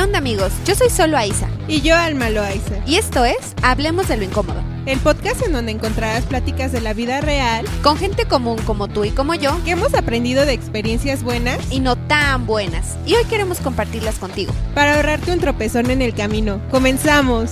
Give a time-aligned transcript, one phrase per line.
[0.00, 0.50] ¿Qué onda amigos?
[0.64, 1.46] Yo soy solo Aiza.
[1.68, 2.76] Y yo Alma Loaiza.
[2.86, 4.64] Y esto es Hablemos de lo Incómodo.
[4.86, 9.04] El podcast en donde encontrarás pláticas de la vida real Con gente común como tú
[9.04, 9.62] y como yo.
[9.62, 12.96] que hemos aprendido de experiencias buenas Y no tan buenas.
[13.04, 14.54] Y hoy queremos compartirlas contigo.
[14.74, 16.62] para ahorrarte un tropezón en el camino.
[16.70, 17.50] ¡Comenzamos!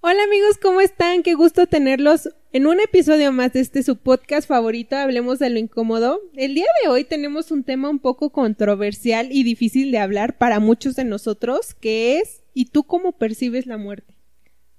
[0.00, 1.22] Hola amigos, ¿cómo están?
[1.22, 5.58] Qué gusto tenerlos en un episodio más de este su podcast favorito, Hablemos de lo
[5.58, 6.20] Incómodo.
[6.34, 10.58] El día de hoy tenemos un tema un poco controversial y difícil de hablar para
[10.58, 14.14] muchos de nosotros, que es ¿y tú cómo percibes la muerte?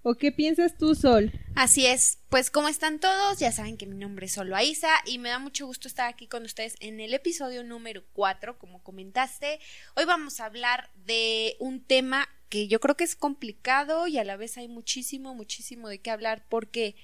[0.04, 1.32] ¿O qué piensas tú, Sol?
[1.56, 5.20] Así es, pues como están todos, ya saben que mi nombre es Solo Aiza y
[5.20, 9.60] me da mucho gusto estar aquí con ustedes en el episodio número 4, como comentaste.
[9.96, 14.26] Hoy vamos a hablar de un tema que yo creo que es complicado y a
[14.26, 16.96] la vez hay muchísimo, muchísimo de qué hablar porque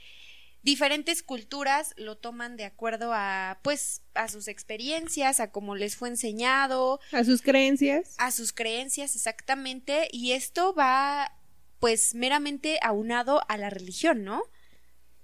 [0.68, 6.10] diferentes culturas lo toman de acuerdo a pues a sus experiencias, a cómo les fue
[6.10, 8.16] enseñado, ¿A sus creencias?
[8.18, 11.32] a sus creencias exactamente y esto va
[11.80, 14.44] pues meramente aunado a la religión, ¿no?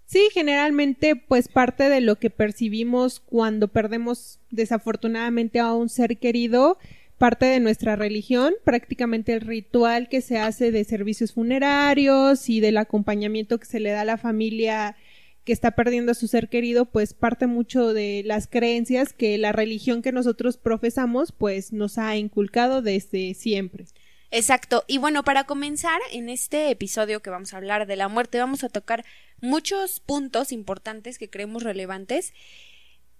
[0.05, 6.77] Sí, generalmente pues parte de lo que percibimos cuando perdemos desafortunadamente a un ser querido,
[7.17, 12.77] parte de nuestra religión, prácticamente el ritual que se hace de servicios funerarios y del
[12.77, 14.95] acompañamiento que se le da a la familia
[15.43, 19.51] que está perdiendo a su ser querido, pues parte mucho de las creencias que la
[19.51, 23.85] religión que nosotros profesamos pues nos ha inculcado desde siempre.
[24.31, 24.83] Exacto.
[24.87, 28.63] Y bueno, para comenzar, en este episodio que vamos a hablar de la muerte, vamos
[28.63, 29.05] a tocar
[29.41, 32.33] muchos puntos importantes que creemos relevantes.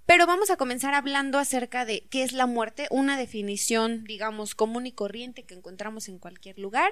[0.06, 4.86] Pero vamos a comenzar hablando acerca de qué es la muerte, una definición, digamos, común
[4.86, 6.90] y corriente que encontramos en cualquier lugar.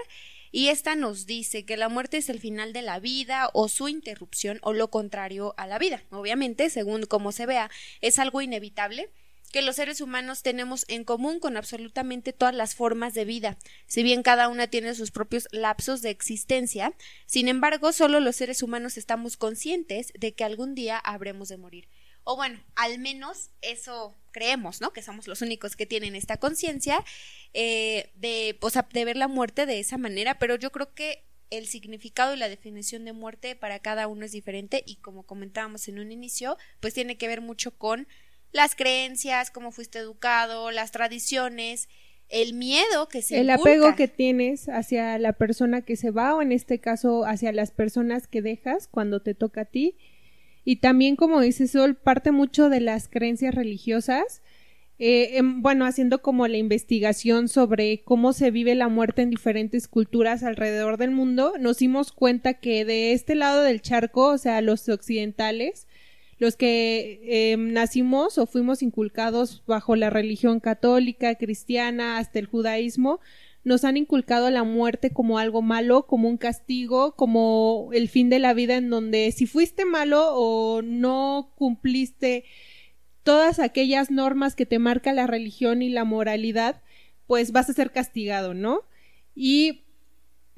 [0.52, 3.88] Y esta nos dice que la muerte es el final de la vida o su
[3.88, 6.04] interrupción o lo contrario a la vida.
[6.12, 7.72] Obviamente, según cómo se vea,
[8.02, 9.10] es algo inevitable
[9.52, 13.58] que los seres humanos tenemos en común con absolutamente todas las formas de vida.
[13.86, 16.94] Si bien cada una tiene sus propios lapsos de existencia,
[17.26, 21.88] sin embargo, solo los seres humanos estamos conscientes de que algún día habremos de morir.
[22.24, 24.94] O bueno, al menos eso creemos, ¿no?
[24.94, 27.04] Que somos los únicos que tienen esta conciencia
[27.54, 31.26] eh, de, o sea, de ver la muerte de esa manera, pero yo creo que
[31.50, 35.88] el significado y la definición de muerte para cada uno es diferente y como comentábamos
[35.88, 38.08] en un inicio, pues tiene que ver mucho con
[38.52, 41.90] las creencias, cómo fuiste educado, las tradiciones,
[42.30, 43.62] el miedo que se el inculca.
[43.62, 47.72] apego que tienes hacia la persona que se va o en este caso hacia las
[47.72, 49.98] personas que dejas cuando te toca a ti
[50.64, 54.42] y también como dice Sol parte mucho de las creencias religiosas
[55.00, 59.88] eh, em, bueno haciendo como la investigación sobre cómo se vive la muerte en diferentes
[59.88, 64.62] culturas alrededor del mundo nos dimos cuenta que de este lado del charco o sea
[64.62, 65.88] los occidentales
[66.42, 73.20] los que eh, nacimos o fuimos inculcados bajo la religión católica, cristiana, hasta el judaísmo,
[73.64, 78.40] nos han inculcado la muerte como algo malo, como un castigo, como el fin de
[78.40, 82.44] la vida en donde si fuiste malo o no cumpliste
[83.24, 86.82] todas aquellas normas que te marca la religión y la moralidad,
[87.28, 88.82] pues vas a ser castigado, ¿no?
[89.36, 89.84] Y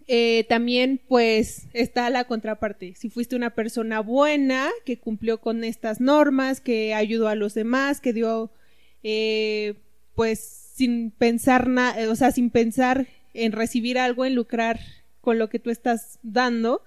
[0.08, 2.96] eh, también pues está la contraparte.
[2.96, 8.02] Si fuiste una persona buena, que cumplió con estas normas, que ayudó a los demás,
[8.02, 8.52] que dio
[9.04, 9.76] eh,
[10.16, 14.80] pues sin pensar nada, o sea, sin pensar en recibir algo, en lucrar
[15.22, 16.84] con lo que tú estás dando,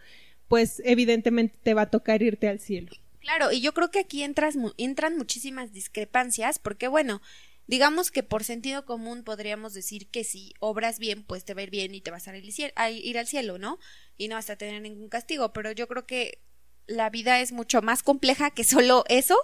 [0.48, 2.90] pues evidentemente te va a tocar irte al cielo.
[3.20, 7.22] Claro, y yo creo que aquí entras, entran muchísimas discrepancias, porque bueno,
[7.68, 11.64] digamos que por sentido común podríamos decir que si obras bien, pues te va a
[11.64, 13.78] ir bien y te vas a ir al cielo, ¿no?
[14.16, 16.40] Y no vas a tener ningún castigo, pero yo creo que
[16.86, 19.36] la vida es mucho más compleja que solo eso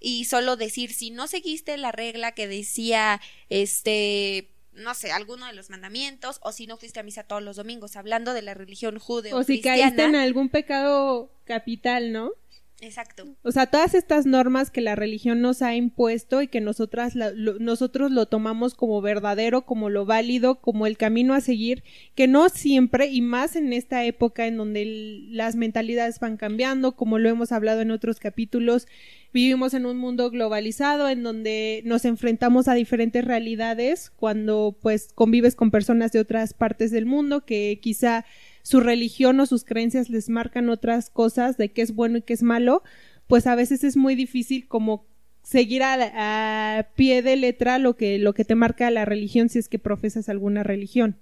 [0.00, 4.48] y solo decir si no seguiste la regla que decía este
[4.78, 7.96] no sé, alguno de los mandamientos, o si no fuiste a misa todos los domingos,
[7.96, 12.30] hablando de la religión judeo O si caíste en algún pecado capital, ¿no?
[12.80, 13.24] Exacto.
[13.42, 17.32] O sea, todas estas normas que la religión nos ha impuesto y que nosotras la-
[17.32, 21.82] lo- nosotros lo tomamos como verdadero, como lo válido, como el camino a seguir,
[22.14, 24.84] que no siempre y más en esta época en donde
[25.30, 28.86] las mentalidades van cambiando, como lo hemos hablado en otros capítulos,
[29.32, 35.56] vivimos en un mundo globalizado en donde nos enfrentamos a diferentes realidades cuando pues convives
[35.56, 38.24] con personas de otras partes del mundo que quizá
[38.68, 42.34] su religión o sus creencias les marcan otras cosas de qué es bueno y qué
[42.34, 42.82] es malo,
[43.26, 45.06] pues a veces es muy difícil como
[45.42, 49.58] seguir a, a pie de letra lo que, lo que te marca la religión si
[49.58, 51.18] es que profesas alguna religión.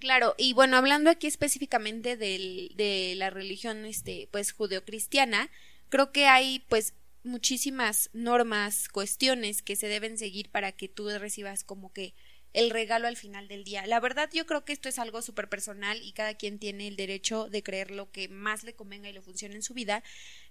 [0.00, 5.48] Claro, y bueno, hablando aquí específicamente del, de la religión, este, pues, judeocristiana,
[5.90, 11.62] creo que hay, pues, muchísimas normas, cuestiones que se deben seguir para que tú recibas
[11.62, 12.14] como que
[12.52, 13.86] el regalo al final del día.
[13.86, 16.96] La verdad yo creo que esto es algo súper personal y cada quien tiene el
[16.96, 20.02] derecho de creer lo que más le convenga y le funcione en su vida,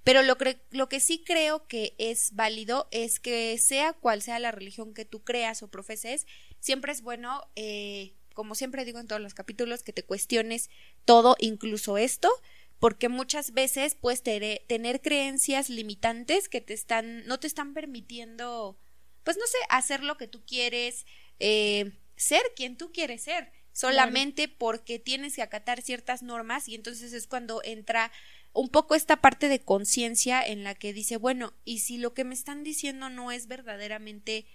[0.03, 0.37] pero lo,
[0.71, 5.05] lo que sí creo que es válido es que sea cual sea la religión que
[5.05, 6.25] tú creas o profeses,
[6.59, 10.69] siempre es bueno, eh, como siempre digo en todos los capítulos, que te cuestiones
[11.03, 12.29] todo, incluso esto,
[12.79, 18.77] porque muchas veces puedes tener creencias limitantes que te están, no te están permitiendo,
[19.25, 21.05] pues no sé, hacer lo que tú quieres,
[21.39, 27.13] eh, ser quien tú quieres ser, solamente porque tienes que acatar ciertas normas y entonces
[27.13, 28.11] es cuando entra
[28.53, 32.23] un poco esta parte de conciencia en la que dice, bueno, y si lo que
[32.23, 34.45] me están diciendo no es verdaderamente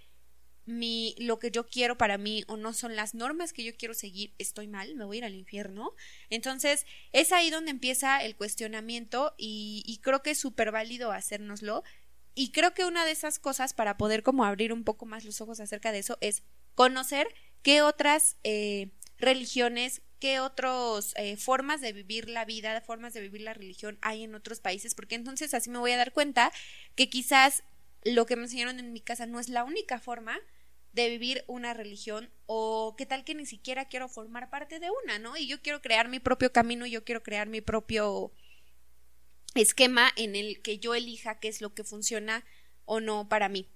[0.67, 3.95] mi lo que yo quiero para mí o no son las normas que yo quiero
[3.95, 5.95] seguir, estoy mal, me voy a ir al infierno.
[6.31, 11.83] Entonces, es ahí donde empieza el cuestionamiento y, y creo que es súper válido hacérnoslo.
[12.35, 15.41] Y creo que una de esas cosas para poder como abrir un poco más los
[15.41, 16.43] ojos acerca de eso es
[16.75, 17.27] conocer
[17.63, 23.43] qué otras eh, religiones, qué otras eh, formas de vivir la vida, formas de vivir
[23.43, 26.53] la religión hay en otros países, porque entonces así me voy a dar cuenta
[26.95, 27.63] que quizás
[28.05, 30.39] lo que me enseñaron en mi casa no es la única forma
[30.93, 35.19] de vivir una religión o qué tal que ni siquiera quiero formar parte de una,
[35.19, 35.37] ¿no?
[35.37, 38.33] Y yo quiero crear mi propio camino, yo quiero crear mi propio
[39.55, 42.45] esquema en el que yo elija qué es lo que funciona
[42.85, 43.69] o no para mí.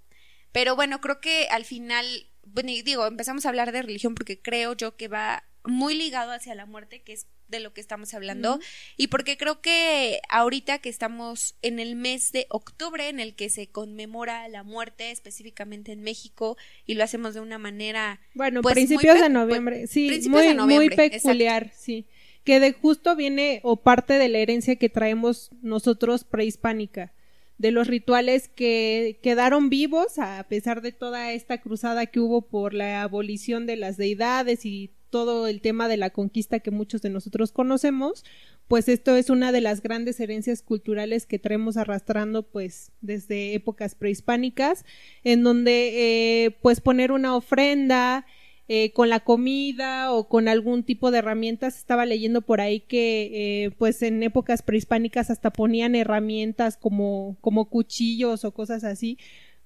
[0.52, 2.06] Pero bueno, creo que al final,
[2.52, 6.54] bueno, digo, empezamos a hablar de religión porque creo yo que va muy ligado hacia
[6.54, 8.60] la muerte, que es de lo que estamos hablando.
[8.96, 13.48] Y porque creo que ahorita que estamos en el mes de octubre en el que
[13.48, 16.56] se conmemora la muerte específicamente en México
[16.86, 21.72] y lo hacemos de una manera bueno pues, principios de noviembre sí muy, muy peculiar
[21.74, 22.06] sí.
[22.44, 27.12] Que de justo viene o parte de la herencia que traemos nosotros prehispánica
[27.58, 32.72] de los rituales que quedaron vivos a pesar de toda esta cruzada que hubo por
[32.72, 37.10] la abolición de las deidades y todo el tema de la conquista que muchos de
[37.10, 38.24] nosotros conocemos,
[38.68, 43.94] pues esto es una de las grandes herencias culturales que traemos arrastrando pues desde épocas
[43.94, 44.84] prehispánicas,
[45.24, 48.26] en donde eh, pues poner una ofrenda
[48.68, 53.64] eh, con la comida o con algún tipo de herramientas, estaba leyendo por ahí que
[53.64, 59.18] eh, pues en épocas prehispánicas hasta ponían herramientas como, como cuchillos o cosas así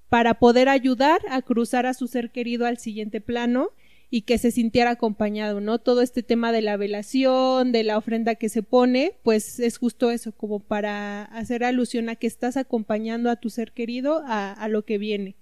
[0.09, 3.71] para poder ayudar a cruzar a su ser querido al siguiente plano
[4.11, 5.79] y que se sintiera acompañado, ¿no?
[5.79, 10.11] Todo este tema de la velación, de la ofrenda que se pone, pues es justo
[10.11, 14.85] eso, como para hacer alusión a que estás acompañando a tu ser querido a, lo
[14.85, 15.35] que viene.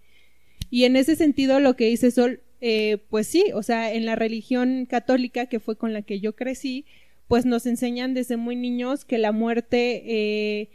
[0.71, 4.17] Y en ese sentido, lo que dice Sol, eh, pues sí, o sea, en la
[4.17, 6.85] religión católica, que fue con la que yo crecí,
[7.29, 10.71] pues nos enseñan desde muy niños que la muerte, eh,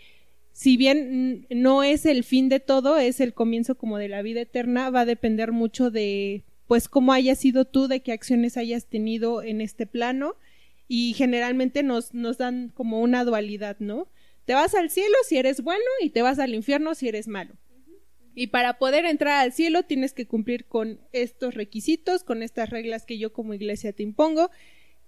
[0.53, 4.41] si bien no es el fin de todo, es el comienzo como de la vida
[4.41, 8.85] eterna, va a depender mucho de pues cómo hayas sido tú, de qué acciones hayas
[8.85, 10.35] tenido en este plano
[10.87, 14.07] y generalmente nos, nos dan como una dualidad, ¿no?
[14.45, 17.55] Te vas al cielo si eres bueno y te vas al infierno si eres malo.
[18.35, 23.05] Y para poder entrar al cielo tienes que cumplir con estos requisitos, con estas reglas
[23.05, 24.51] que yo como iglesia te impongo,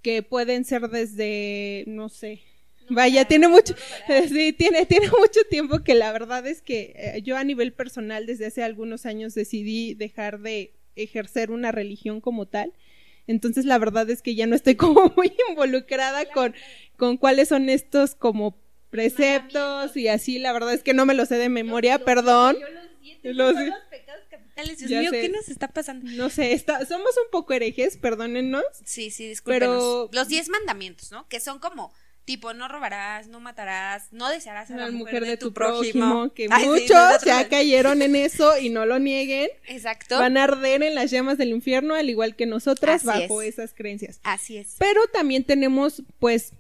[0.02, 2.42] que pueden ser desde, no sé,
[2.90, 3.76] vaya, tiene mucho,
[4.30, 8.26] sí, tiene, tiene mucho tiempo que la verdad es que eh, yo a nivel personal
[8.26, 12.74] desde hace algunos años decidí dejar de ejercer una religión como tal.
[13.28, 16.56] Entonces la verdad es que ya no estoy como muy involucrada con,
[16.96, 18.57] con cuáles son estos como
[18.90, 22.56] preceptos y así, la verdad es que no me lo sé de memoria, perdón.
[23.23, 23.54] Los,
[23.90, 26.09] pecados capitales, Dios mío, ¿qué nos está pasando?
[26.11, 28.64] No sé, está, somos un poco herejes, perdónennos.
[28.83, 29.78] Sí, sí, discúlpenos.
[29.78, 30.09] Pero...
[30.11, 31.28] Los diez mandamientos, ¿no?
[31.28, 31.94] Que son como
[32.28, 37.23] tipo no robarás, no matarás, no desearás a la, mujer, de, tu, prójimo, que muchos
[37.26, 39.49] ya cayeron en eso y no lo nieguen.
[39.66, 40.19] Exacto.
[40.19, 44.19] Van a arder en las llamas del infierno al igual que nosotras bajo esas creencias.
[44.23, 44.76] Así es.
[44.78, 46.52] Pero también tenemos pues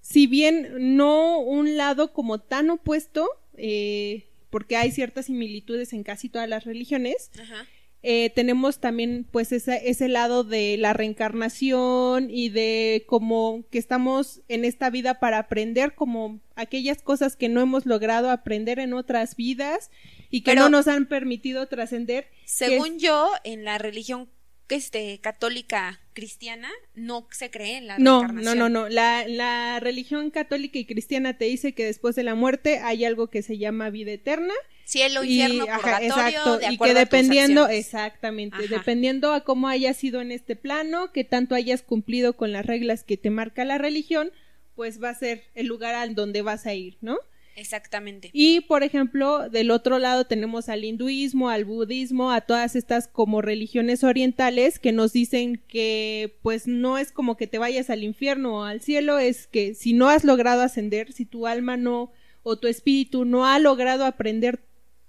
[0.00, 6.30] si bien no un lado como tan opuesto, eh, porque hay ciertas similitudes en casi
[6.30, 7.66] todas las religiones, Ajá
[8.08, 14.42] eh, tenemos también pues ese, ese lado de la reencarnación y de como que estamos
[14.46, 19.34] en esta vida para aprender como aquellas cosas que no hemos logrado aprender en otras
[19.34, 19.90] vidas
[20.30, 22.28] y que no nos han permitido trascender.
[22.44, 24.28] Según yo, en la religión
[24.68, 28.58] este, católica cristiana no se cree en la no, reencarnación.
[28.58, 32.34] No, no, no, la, la religión católica y cristiana te dice que después de la
[32.34, 34.54] muerte hay algo que se llama vida eterna
[34.86, 40.54] cielo, infierno, y, exacto, y que dependiendo, exactamente, dependiendo a cómo hayas sido en este
[40.54, 44.30] plano, que tanto hayas cumplido con las reglas que te marca la religión,
[44.76, 47.18] pues va a ser el lugar al donde vas a ir, ¿no?
[47.56, 48.28] Exactamente.
[48.34, 53.40] Y, por ejemplo, del otro lado tenemos al hinduismo, al budismo, a todas estas como
[53.40, 58.58] religiones orientales que nos dicen que pues no es como que te vayas al infierno
[58.58, 62.56] o al cielo, es que si no has logrado ascender, si tu alma no o
[62.58, 64.60] tu espíritu no ha logrado aprender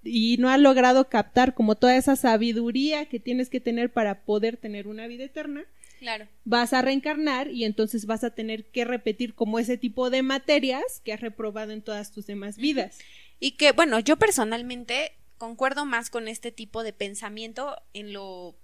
[0.04, 4.56] y no ha logrado captar como toda esa sabiduría que tienes que tener para poder
[4.56, 5.66] tener una vida eterna,
[6.00, 6.28] Claro.
[6.46, 11.02] vas a reencarnar y entonces vas a tener que repetir como ese tipo de materias
[11.04, 13.00] que has reprobado en todas tus demás vidas.
[13.40, 18.56] Y que, bueno, yo personalmente concuerdo más con este tipo de pensamiento en lo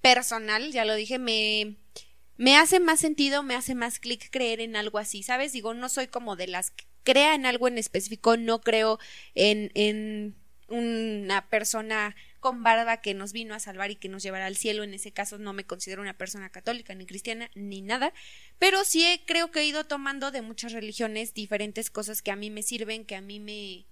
[0.00, 1.76] personal, ya lo dije, me,
[2.36, 5.52] me hace más sentido, me hace más clic creer en algo así, ¿sabes?
[5.52, 8.98] Digo, no soy como de las que crea en algo en específico, no creo
[9.34, 10.34] en, en
[10.68, 14.82] una persona con barba que nos vino a salvar y que nos llevará al cielo.
[14.84, 18.12] En ese caso no me considero una persona católica, ni cristiana, ni nada.
[18.58, 22.36] Pero sí he- creo que he ido tomando de muchas religiones diferentes cosas que a
[22.36, 23.86] mí me sirven, que a mí me...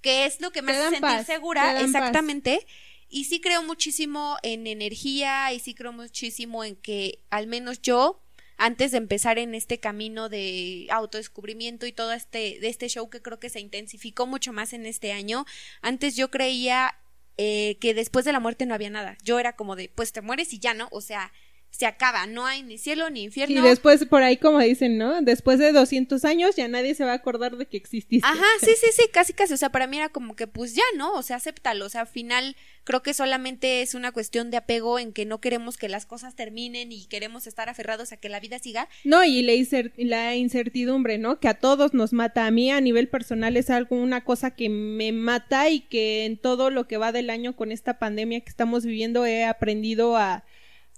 [0.00, 1.84] que es lo que me Te hace sentir paz, segura, paz.
[1.84, 2.66] exactamente.
[3.08, 8.20] Y sí creo muchísimo en energía y sí creo muchísimo en que al menos yo
[8.56, 13.22] antes de empezar en este camino de autodescubrimiento y todo este de este show que
[13.22, 15.46] creo que se intensificó mucho más en este año
[15.82, 16.94] antes yo creía
[17.42, 20.20] eh, que después de la muerte no había nada yo era como de pues te
[20.20, 21.32] mueres y ya no o sea
[21.70, 25.22] se acaba no hay ni cielo ni infierno Y después, por ahí como dicen, ¿no?
[25.22, 28.26] Después de 200 años ya nadie se va a acordar de que exististe.
[28.26, 29.54] Ajá, sí, sí, sí, casi, casi.
[29.54, 31.14] O sea, para mí era como que, pues ya, ¿no?
[31.14, 31.86] O sea, acéptalo.
[31.86, 35.40] O sea, al final creo que solamente es una cuestión de apego en que no
[35.40, 38.88] queremos que las cosas terminen y queremos estar aferrados a que la vida siga.
[39.04, 41.40] No, y la, incer- la incertidumbre, ¿no?
[41.40, 42.46] Que a todos nos mata.
[42.46, 46.36] A mí a nivel personal es algo, una cosa que me mata y que en
[46.36, 50.44] todo lo que va del año con esta pandemia que estamos viviendo he aprendido a,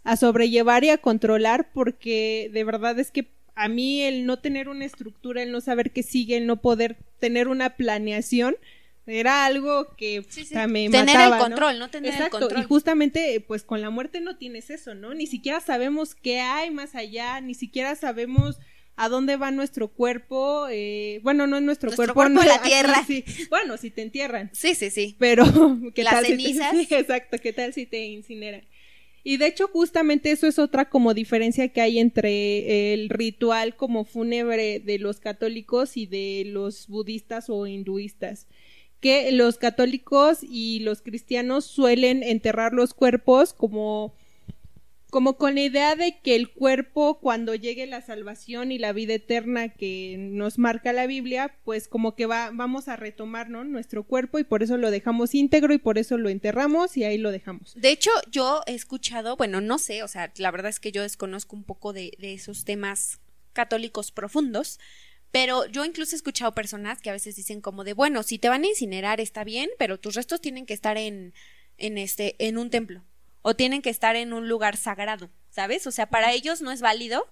[0.05, 4.69] a sobrellevar y a controlar porque de verdad es que a mí el no tener
[4.71, 8.57] una estructura, el no saber qué sigue, el no poder tener una planeación,
[9.07, 10.55] era algo que Sí, sí.
[10.69, 12.63] me Tener mataba, el control, no tener Exacto, el control.
[12.63, 15.13] y justamente pues con la muerte no tienes eso, ¿no?
[15.15, 18.59] Ni siquiera sabemos qué hay más allá, ni siquiera sabemos
[18.95, 22.63] a dónde va nuestro cuerpo, eh, bueno, no es nuestro, Nuestro cuerpo, cuerpo, no, la
[22.63, 23.03] tierra.
[23.07, 23.25] sí.
[23.49, 25.17] Bueno, si te entierran, Sí, sí, sí.
[25.19, 25.45] pero
[25.95, 26.75] ¿qué Las tal si te- cenizas.
[26.93, 28.63] exacto, ¿qué tal si te incineran?
[29.25, 34.05] Y de hecho justamente eso es otra como diferencia que hay entre el ritual como
[34.05, 38.49] fúnebre de los católicos y de los budistas o hinduistas
[39.03, 44.15] que los católicos y los cristianos suelen enterrar los cuerpos como
[45.11, 49.13] como con la idea de que el cuerpo cuando llegue la salvación y la vida
[49.13, 53.63] eterna que nos marca la Biblia, pues como que va vamos a retomar, ¿no?
[53.63, 57.19] nuestro cuerpo y por eso lo dejamos íntegro y por eso lo enterramos y ahí
[57.19, 57.75] lo dejamos.
[57.75, 61.03] De hecho, yo he escuchado, bueno, no sé, o sea, la verdad es que yo
[61.03, 63.21] desconozco un poco de, de esos temas
[63.53, 64.79] católicos profundos,
[65.33, 68.49] pero yo incluso he escuchado personas que a veces dicen como de, bueno, si te
[68.49, 71.35] van a incinerar está bien, pero tus restos tienen que estar en,
[71.79, 73.03] en este, en un templo,
[73.41, 75.87] o tienen que estar en un lugar sagrado, ¿sabes?
[75.87, 77.27] O sea, para ellos no es válido,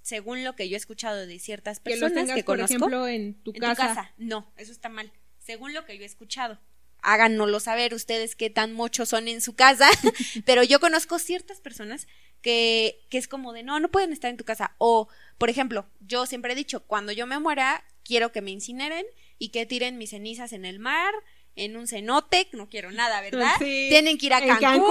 [0.00, 2.74] según lo que yo he escuchado de ciertas Que personas tengas, que por conozco.
[2.76, 3.74] ejemplo, en tu en casa.
[3.74, 4.14] tu casa.
[4.16, 5.12] No, eso está mal.
[5.38, 6.58] Según lo que yo he escuchado.
[7.02, 9.88] Háganoslo saber ustedes qué tan muchos son en su casa.
[10.46, 12.06] pero yo conozco ciertas personas
[12.42, 14.74] que, que es como de no, no pueden estar en tu casa.
[14.78, 19.06] O, por ejemplo, yo siempre he dicho, cuando yo me muera, quiero que me incineren
[19.38, 21.12] y que tiren mis cenizas en el mar,
[21.56, 23.54] en un cenote, no quiero nada, ¿verdad?
[23.58, 23.86] Sí.
[23.88, 24.40] Tienen que ir a.
[24.58, 24.88] Cancún.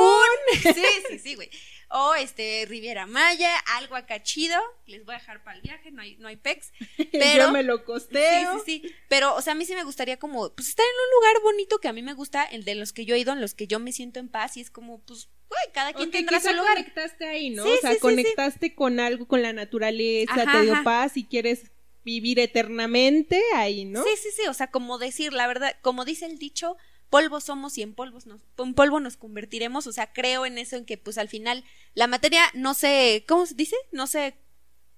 [0.61, 1.49] Sí, sí, sí, güey.
[1.91, 4.55] O este, Riviera Maya, algo acá chido.
[4.85, 6.71] Les voy a dejar para el viaje, no hay, no hay pex.
[7.11, 7.45] Pero.
[7.45, 8.59] Yo me lo costeo.
[8.59, 8.95] Sí, sí, sí.
[9.07, 11.79] Pero, o sea, a mí sí me gustaría como, pues, estar en un lugar bonito
[11.79, 13.65] que a mí me gusta, el de los que yo he ido, en los que
[13.65, 15.29] yo me siento en paz, y es como, pues,
[15.63, 16.73] güey, cada quien O que tendrá quizá su lugar.
[16.75, 17.63] conectaste ahí, ¿no?
[17.63, 20.83] Sí, o sea, sí, sí, conectaste con algo, con la naturaleza, Ajá, te dio ajá.
[20.83, 21.71] paz y quieres
[22.03, 24.03] vivir eternamente ahí, ¿no?
[24.03, 26.77] Sí, sí, sí, o sea, como decir, la verdad, como dice el dicho,
[27.09, 30.75] polvo somos y en polvos nos, en polvo nos convertiremos, o sea, creo en eso,
[30.77, 31.63] en que pues al final
[31.93, 33.75] la materia no se, ¿cómo se dice?
[33.91, 34.35] No se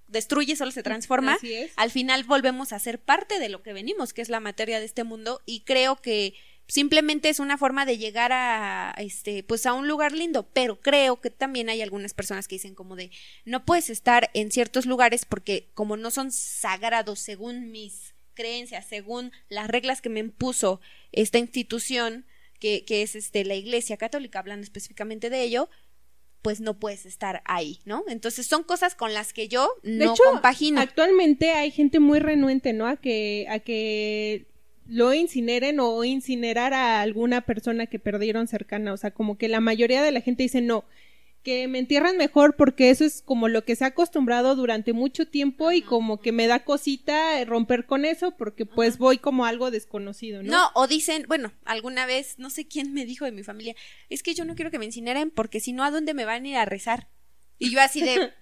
[0.08, 1.36] destruye, solo se transforma.
[1.36, 1.72] Así es.
[1.78, 4.86] Al final volvemos a ser parte de lo que venimos, que es la materia de
[4.86, 6.34] este mundo, y creo que
[6.72, 11.20] simplemente es una forma de llegar a este pues a un lugar lindo pero creo
[11.20, 13.12] que también hay algunas personas que dicen como de
[13.44, 19.34] no puedes estar en ciertos lugares porque como no son sagrados según mis creencias según
[19.50, 20.80] las reglas que me impuso
[21.12, 22.26] esta institución
[22.58, 25.70] que, que es este la iglesia católica hablando específicamente de ello
[26.42, 28.04] pues no puedes estar ahí, ¿no?
[28.08, 30.82] Entonces son cosas con las que yo De no hecho, compagino.
[30.82, 32.88] actualmente hay gente muy renuente, ¿no?
[32.88, 34.51] A que, a que
[34.92, 38.92] lo incineren o incinerar a alguna persona que perdieron cercana.
[38.92, 40.84] O sea, como que la mayoría de la gente dice no.
[41.44, 45.26] que me entierran mejor porque eso es como lo que se ha acostumbrado durante mucho
[45.26, 49.72] tiempo y como que me da cosita romper con eso porque pues voy como algo
[49.72, 50.52] desconocido, ¿no?
[50.52, 53.76] No, o dicen, bueno, alguna vez, no sé quién me dijo de mi familia,
[54.10, 56.44] es que yo no quiero que me incineren porque si no, ¿a dónde me van
[56.44, 57.08] a ir a rezar?
[57.58, 58.34] Y yo así de...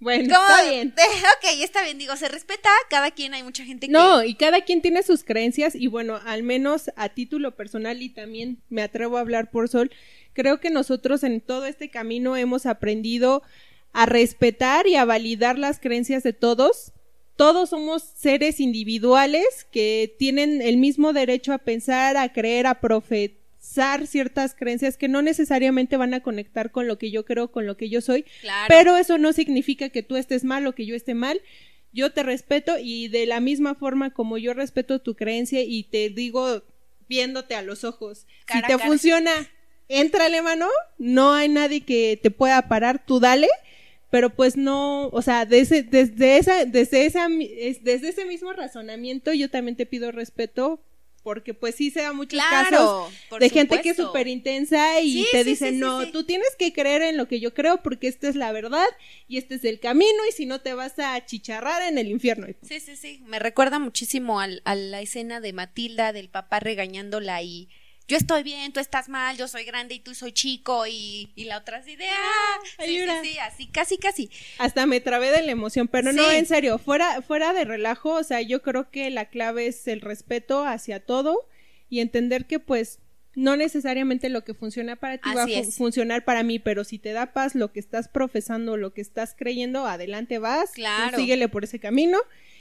[0.00, 0.94] bueno, está bien.
[0.96, 3.92] ok, está bien, digo, se respeta, cada quien, hay mucha gente que...
[3.92, 8.08] No, y cada quien tiene sus creencias y bueno, al menos a título personal y
[8.08, 9.90] también me atrevo a hablar por Sol,
[10.32, 13.42] creo que nosotros en todo este camino hemos aprendido
[13.92, 16.92] a respetar y a validar las creencias de todos.
[17.36, 23.37] Todos somos seres individuales que tienen el mismo derecho a pensar, a creer, a profesar
[24.06, 27.76] ciertas creencias que no necesariamente van a conectar con lo que yo creo, con lo
[27.76, 28.24] que yo soy.
[28.68, 31.40] Pero eso no significa que tú estés mal o que yo esté mal.
[31.92, 36.10] Yo te respeto y de la misma forma como yo respeto tu creencia y te
[36.10, 36.62] digo
[37.08, 39.32] viéndote a los ojos, si te funciona,
[39.88, 43.48] éntrale, mano, no hay nadie que te pueda parar, tú dale,
[44.10, 49.50] pero pues no, o sea, desde, desde esa, desde esa, desde ese mismo razonamiento yo
[49.50, 50.80] también te pido respeto
[51.28, 55.44] porque pues sí se da muchos casos de gente que es súper intensa y te
[55.44, 58.50] dice, no, tú tienes que creer en lo que yo creo porque esta es la
[58.50, 58.86] verdad
[59.28, 62.46] y este es el camino y si no te vas a chicharrar en el infierno.
[62.62, 67.42] Sí, sí, sí, me recuerda muchísimo al, a la escena de Matilda del papá regañándola
[67.42, 67.68] y
[68.08, 71.44] yo estoy bien, tú estás mal, yo soy grande y tú soy chico y, y
[71.44, 74.30] la otra así de, ah, sí, sí, sí, así, casi, casi.
[74.58, 78.24] Hasta me trabé de la emoción, pero no, en serio, fuera, fuera de relajo, o
[78.24, 81.48] sea, yo creo que la clave es el respeto hacia todo
[81.90, 83.00] y entender que pues
[83.34, 87.12] no necesariamente lo que funciona para ti va a funcionar para mí, pero si te
[87.12, 91.16] da paz lo que estás profesando, lo que estás creyendo, adelante vas, claro.
[91.16, 92.18] síguele por ese camino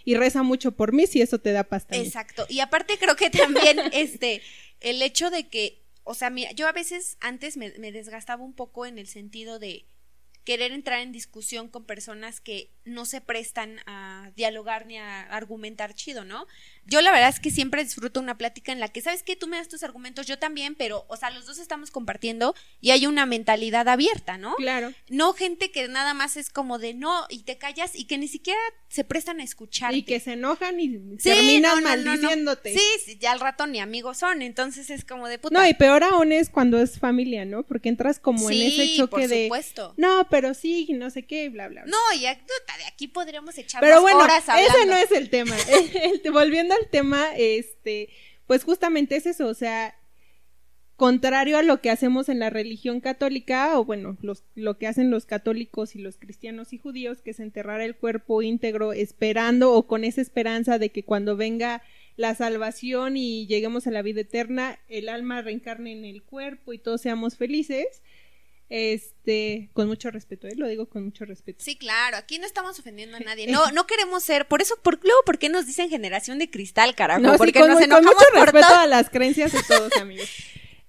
[0.07, 1.85] y reza mucho por mí si eso te da paz.
[1.89, 2.45] Exacto.
[2.47, 4.41] Y aparte creo que también este
[4.79, 8.85] el hecho de que, o sea, mira, yo a veces antes me desgastaba un poco
[8.85, 9.85] en el sentido de
[10.45, 15.93] querer entrar en discusión con personas que no se prestan a dialogar ni a argumentar
[15.93, 16.47] chido, ¿no?
[16.87, 19.35] Yo la verdad es que siempre disfruto una plática en la que, ¿sabes qué?
[19.35, 22.91] Tú me das tus argumentos, yo también, pero, o sea, los dos estamos compartiendo y
[22.91, 24.55] hay una mentalidad abierta, ¿no?
[24.55, 24.93] Claro.
[25.09, 28.27] No gente que nada más es como de no y te callas y que ni
[28.27, 29.93] siquiera se prestan a escuchar.
[29.93, 32.73] Y que se enojan y terminan maldiciéndote.
[32.73, 35.59] Sí, sí, ya al rato ni amigos son, entonces es como de puta.
[35.59, 37.63] No, y peor aún es cuando es familia, ¿no?
[37.63, 39.93] Porque entras como en ese choque por supuesto.
[39.97, 41.83] No, pero sí, no sé qué, bla, bla.
[41.83, 41.91] bla.
[41.91, 42.29] No, y de
[42.87, 44.77] aquí podríamos echar pero bueno, horas hablando.
[44.77, 45.55] Ese no es el tema.
[46.31, 48.09] volviendo el tema, este,
[48.45, 49.95] pues justamente es eso, o sea,
[50.97, 55.11] contrario a lo que hacemos en la religión católica, o bueno, los, lo que hacen
[55.11, 59.85] los católicos y los cristianos y judíos, que es enterrar el cuerpo íntegro esperando o
[59.85, 61.83] con esa esperanza de que cuando venga
[62.15, 66.79] la salvación y lleguemos a la vida eterna, el alma reencarne en el cuerpo y
[66.79, 68.01] todos seamos felices.
[68.69, 70.55] Este, con mucho respeto, ¿eh?
[70.57, 71.63] lo digo con mucho respeto.
[71.63, 73.47] Sí, claro, aquí no estamos ofendiendo a nadie.
[73.51, 76.95] No, no queremos ser, por eso, por, luego, ¿por qué nos dicen generación de cristal,
[76.95, 77.21] carajo?
[77.21, 77.87] No, Porque con, mucho
[78.33, 80.29] respeto a las creencias de todos, amigos.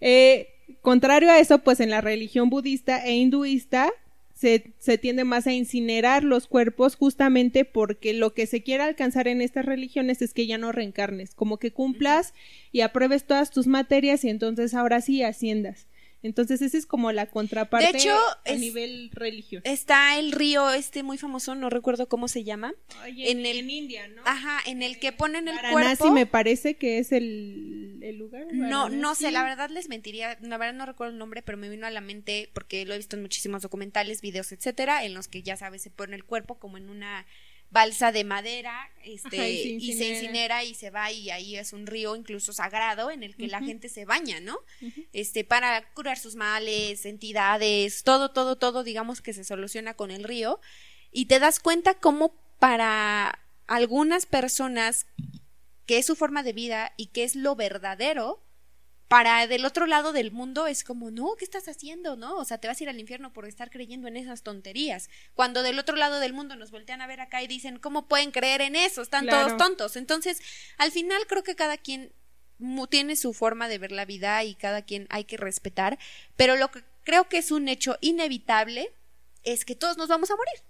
[0.00, 0.48] Eh,
[0.82, 3.92] contrario a eso, pues en la religión budista e hinduista
[4.34, 9.28] se, se, tiende más a incinerar los cuerpos justamente porque lo que se quiere alcanzar
[9.28, 12.34] en estas religiones es que ya no reencarnes, como que cumplas
[12.72, 15.86] y apruebes todas tus materias y entonces ahora sí asciendas.
[16.22, 19.62] Entonces, esa es como la contraparte de hecho, a nivel religioso.
[19.64, 22.74] Está el río este muy famoso, no recuerdo cómo se llama.
[23.06, 24.22] en, el, en India, ¿no?
[24.24, 26.14] Ajá, en el que ponen el Varanasi cuerpo.
[26.14, 28.46] me parece que es el, el lugar.
[28.52, 31.68] No, no sé, la verdad les mentiría, la verdad no recuerdo el nombre, pero me
[31.68, 35.28] vino a la mente porque lo he visto en muchísimos documentales, videos, etcétera, en los
[35.28, 37.26] que ya sabes se pone el cuerpo como en una
[37.70, 40.64] balsa de madera este y, se incinera.
[40.64, 43.88] y se va y ahí es un río incluso sagrado en el que la gente
[43.90, 44.58] se baña no
[45.12, 50.24] este para curar sus males entidades todo todo todo digamos que se soluciona con el
[50.24, 50.60] río.
[51.10, 55.06] Y te das cuenta cómo para algunas personas
[55.86, 58.42] que es su forma de vida y que es lo verdadero
[59.08, 62.14] para del otro lado del mundo es como, no, ¿qué estás haciendo?
[62.16, 62.36] ¿No?
[62.36, 65.08] O sea, te vas a ir al infierno por estar creyendo en esas tonterías.
[65.34, 68.30] Cuando del otro lado del mundo nos voltean a ver acá y dicen, ¿cómo pueden
[68.30, 69.00] creer en eso?
[69.00, 69.96] Están todos tontos.
[69.96, 70.40] Entonces,
[70.76, 72.12] al final creo que cada quien
[72.90, 75.98] tiene su forma de ver la vida y cada quien hay que respetar,
[76.36, 78.92] pero lo que creo que es un hecho inevitable
[79.44, 80.60] es que todos nos vamos a morir.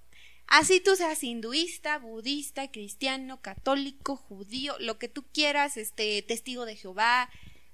[0.47, 6.77] Así tú seas hinduista, budista, cristiano, católico, judío, lo que tú quieras, este testigo de
[6.77, 7.29] Jehová,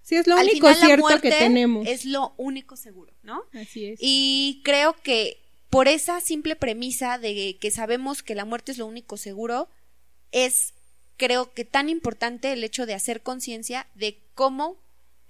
[0.05, 1.89] Sí, es lo único cierto que tenemos.
[1.89, 3.43] Es lo único seguro, ¿no?
[3.55, 3.99] Así es.
[4.03, 5.39] Y creo que
[5.71, 9.69] por esa simple premisa de que sabemos que la muerte es lo único seguro,
[10.31, 10.75] es
[11.17, 14.77] creo que tan importante el hecho de hacer conciencia de cómo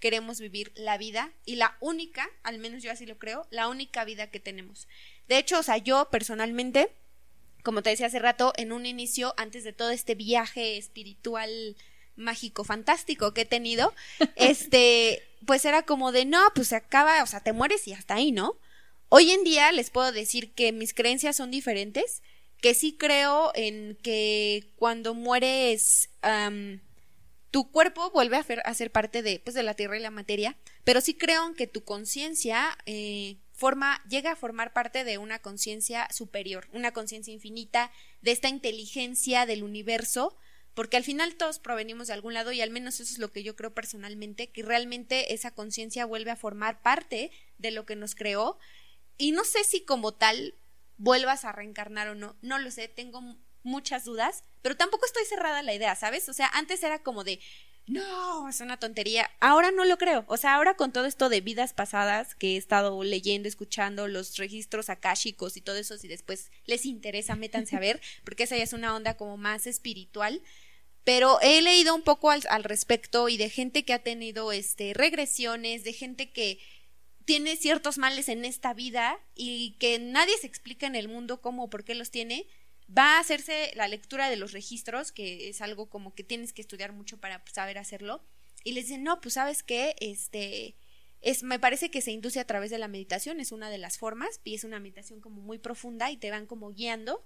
[0.01, 4.05] queremos vivir la vida y la única, al menos yo así lo creo, la única
[4.05, 4.89] vida que tenemos.
[5.29, 6.91] De hecho, o sea, yo personalmente,
[7.63, 11.77] como te decía hace rato, en un inicio, antes de todo este viaje espiritual
[12.16, 13.92] mágico, fantástico que he tenido,
[14.37, 18.14] este, pues era como de, no, pues se acaba, o sea, te mueres y hasta
[18.14, 18.59] ahí, ¿no?
[19.09, 22.22] Hoy en día les puedo decir que mis creencias son diferentes,
[22.61, 26.09] que sí creo en que cuando mueres
[27.50, 31.00] tu cuerpo vuelve a, ser parte de, pues, de la tierra y la materia, pero
[31.00, 36.09] sí creo en que tu conciencia eh, forma, llega a formar parte de una conciencia
[36.11, 40.37] superior, una conciencia infinita, de esta inteligencia del universo,
[40.75, 43.43] porque al final todos provenimos de algún lado y al menos eso es lo que
[43.43, 48.15] yo creo personalmente, que realmente esa conciencia vuelve a formar parte de lo que nos
[48.15, 48.59] creó
[49.17, 50.55] y no sé si como tal
[50.97, 53.23] vuelvas a reencarnar o no, no lo sé, tengo
[53.63, 56.29] muchas dudas, pero tampoco estoy cerrada a la idea, ¿sabes?
[56.29, 57.41] O sea, antes era como de,
[57.87, 59.31] no, es una tontería.
[59.40, 60.25] Ahora no lo creo.
[60.29, 64.38] O sea, ahora con todo esto de vidas pasadas que he estado leyendo, escuchando, los
[64.38, 68.62] registros akáshicos y todo eso, si después les interesa, métanse a ver, porque esa ya
[68.62, 70.40] es una onda como más espiritual.
[71.05, 74.94] Pero he leído un poco al, al respecto y de gente que ha tenido este
[74.94, 76.59] regresiones, de gente que
[77.27, 81.64] tiene ciertos males en esta vida y que nadie se explica en el mundo cómo
[81.64, 82.47] o por qué los tiene
[82.88, 86.62] va a hacerse la lectura de los registros, que es algo como que tienes que
[86.62, 88.25] estudiar mucho para saber hacerlo,
[88.62, 90.77] y les dicen, no, pues sabes qué, este,
[91.20, 93.99] es, me parece que se induce a través de la meditación, es una de las
[93.99, 97.25] formas, y es una meditación como muy profunda y te van como guiando,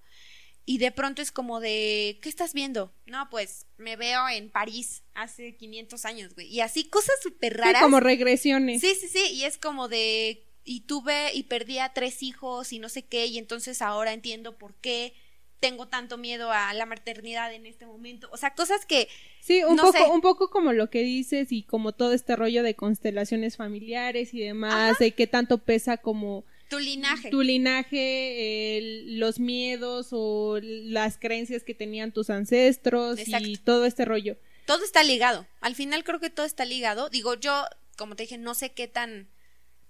[0.64, 2.94] y de pronto es como de, ¿qué estás viendo?
[3.06, 7.82] No, pues me veo en París hace 500 años, güey, y así cosas súper raras.
[7.82, 8.80] como regresiones.
[8.80, 12.78] Sí, sí, sí, y es como de, y tuve y perdí a tres hijos y
[12.78, 15.14] no sé qué, y entonces ahora entiendo por qué
[15.60, 18.28] tengo tanto miedo a la maternidad en este momento.
[18.32, 19.08] O sea, cosas que.
[19.40, 22.74] Sí, un, poco, un poco como lo que dices y como todo este rollo de
[22.74, 26.44] constelaciones familiares y demás, de qué tanto pesa como.
[26.68, 27.30] Tu linaje.
[27.30, 34.36] Tu linaje, los miedos o las creencias que tenían tus ancestros y todo este rollo.
[34.66, 35.46] Todo está ligado.
[35.60, 37.08] Al final creo que todo está ligado.
[37.08, 37.64] Digo, yo,
[37.96, 39.28] como te dije, no sé qué tan.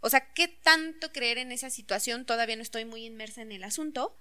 [0.00, 2.24] O sea, qué tanto creer en esa situación.
[2.24, 4.16] Todavía no estoy muy inmersa en el asunto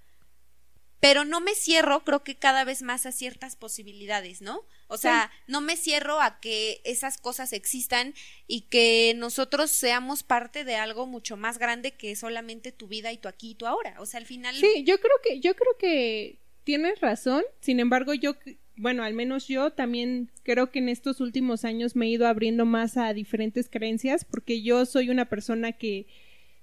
[0.99, 4.65] pero no me cierro, creo que cada vez más a ciertas posibilidades, ¿no?
[4.87, 8.13] O sea, no me cierro a que esas cosas existan
[8.47, 13.17] y que nosotros seamos parte de algo mucho más grande que solamente tu vida y
[13.17, 13.95] tu aquí y tu ahora.
[13.99, 14.55] O sea, al final.
[14.55, 17.43] Sí, yo creo que, yo creo que tienes razón.
[17.59, 18.35] Sin embargo, yo,
[18.75, 22.65] bueno, al menos yo también creo que en estos últimos años me he ido abriendo
[22.65, 26.07] más a diferentes creencias porque yo soy una persona que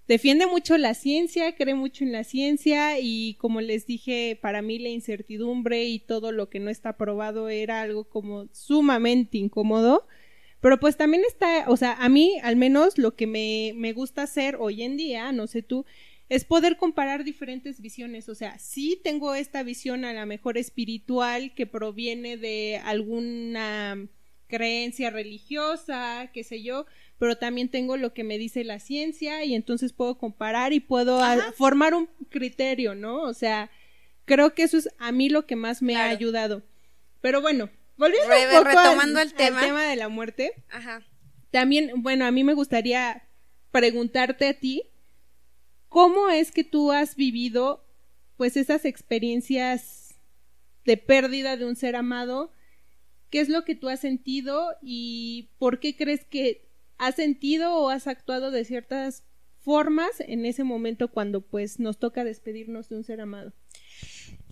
[0.08, 4.78] defiende mucho la ciencia, cree mucho en la ciencia y como les dije, para mí
[4.78, 10.06] la incertidumbre y todo lo que no está probado era algo como sumamente incómodo.
[10.60, 14.22] Pero pues también está, o sea, a mí al menos lo que me, me gusta
[14.22, 15.84] hacer hoy en día, no sé tú,
[16.28, 18.28] es poder comparar diferentes visiones.
[18.28, 24.08] O sea, sí tengo esta visión a la mejor espiritual que proviene de alguna
[24.46, 26.86] creencia religiosa, qué sé yo,
[27.18, 31.20] pero también tengo lo que me dice la ciencia y entonces puedo comparar y puedo
[31.52, 33.22] formar un criterio, ¿no?
[33.22, 33.70] O sea,
[34.24, 36.62] creo que eso es a mí lo que más me ha ayudado.
[37.20, 39.60] Pero bueno, volviendo un poco retomando el tema.
[39.60, 40.52] tema de la muerte.
[40.70, 41.02] Ajá.
[41.50, 43.22] También, bueno, a mí me gustaría
[43.70, 44.82] preguntarte a ti,
[45.88, 47.86] ¿cómo es que tú has vivido
[48.36, 50.16] pues esas experiencias
[50.84, 52.52] de pérdida de un ser amado?
[53.30, 56.63] ¿Qué es lo que tú has sentido y por qué crees que
[56.98, 59.24] has sentido o has actuado de ciertas
[59.58, 63.52] formas en ese momento cuando pues nos toca despedirnos de un ser amado?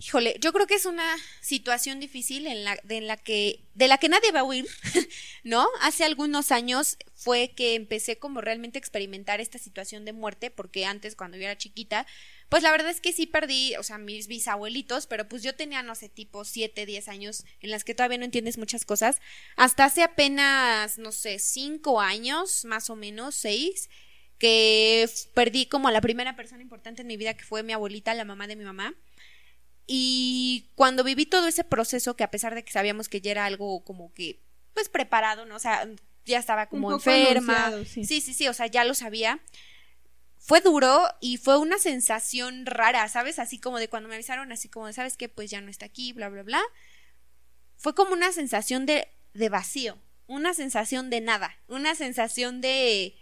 [0.05, 3.97] Híjole, yo creo que es una situación difícil en la, de la que, de la
[3.97, 4.67] que nadie va a huir,
[5.45, 5.65] ¿no?
[5.79, 10.85] Hace algunos años fue que empecé como realmente a experimentar esta situación de muerte, porque
[10.85, 12.05] antes, cuando yo era chiquita,
[12.49, 15.81] pues la verdad es que sí perdí, o sea, mis bisabuelitos, pero pues yo tenía,
[15.83, 19.21] no sé, tipo 7, 10 años en las que todavía no entiendes muchas cosas.
[19.55, 23.89] Hasta hace apenas, no sé, 5 años, más o menos, 6,
[24.37, 28.13] que perdí como a la primera persona importante en mi vida, que fue mi abuelita,
[28.13, 28.93] la mamá de mi mamá.
[29.85, 33.45] Y cuando viví todo ese proceso, que a pesar de que sabíamos que ya era
[33.45, 34.41] algo como que,
[34.73, 35.55] pues preparado, ¿no?
[35.55, 35.87] O sea,
[36.25, 37.71] ya estaba como enferma.
[37.85, 38.05] Sí.
[38.05, 39.41] sí, sí, o sea, ya lo sabía.
[40.37, 43.39] Fue duro y fue una sensación rara, ¿sabes?
[43.39, 45.29] Así como de cuando me avisaron, así como de, ¿sabes qué?
[45.29, 46.61] Pues ya no está aquí, bla, bla, bla.
[47.77, 53.17] Fue como una sensación de, de vacío, una sensación de nada, una sensación de...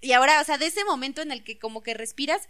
[0.00, 2.48] Y ahora, o sea, de ese momento en el que como que respiras,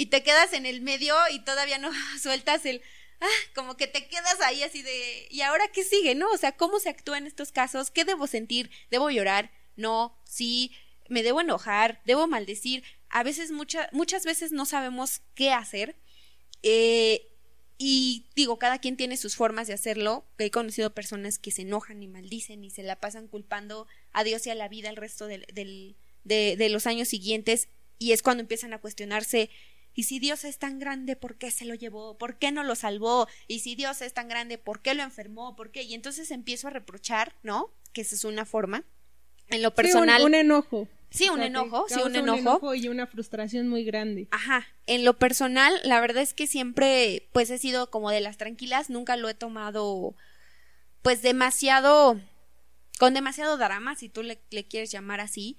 [0.00, 2.80] y te quedas en el medio y todavía no sueltas el
[3.20, 6.30] ah, como que te quedas ahí así de ¿y ahora qué sigue, no?
[6.30, 7.90] O sea, ¿cómo se actúa en estos casos?
[7.90, 8.70] ¿Qué debo sentir?
[8.90, 9.50] ¿Debo llorar?
[9.76, 10.72] no, sí,
[11.08, 12.84] me debo enojar, debo maldecir.
[13.08, 15.96] A veces, muchas veces no sabemos qué hacer.
[16.62, 17.26] Eh,
[17.78, 20.26] y digo, cada quien tiene sus formas de hacerlo.
[20.38, 24.46] He conocido personas que se enojan y maldicen y se la pasan culpando a Dios
[24.46, 25.46] y a la vida el resto del,
[26.24, 27.68] de, de los años siguientes.
[27.98, 29.50] Y es cuando empiezan a cuestionarse
[29.94, 32.16] y si Dios es tan grande, ¿por qué se lo llevó?
[32.16, 33.28] ¿Por qué no lo salvó?
[33.48, 35.56] Y si Dios es tan grande, ¿por qué lo enfermó?
[35.56, 35.82] ¿Por qué?
[35.82, 37.74] Y entonces empiezo a reprochar, ¿no?
[37.92, 38.84] Que esa es una forma.
[39.48, 40.22] En lo personal.
[40.22, 40.88] un, enojo.
[41.10, 42.32] Sí, un enojo, sí, un enojo.
[42.32, 42.74] un enojo.
[42.74, 44.28] y una frustración muy grande.
[44.30, 44.64] Ajá.
[44.86, 48.90] En lo personal, la verdad es que siempre, pues he sido como de las tranquilas,
[48.90, 50.14] nunca lo he tomado,
[51.02, 52.20] pues demasiado,
[53.00, 55.58] con demasiado drama, si tú le, le quieres llamar así.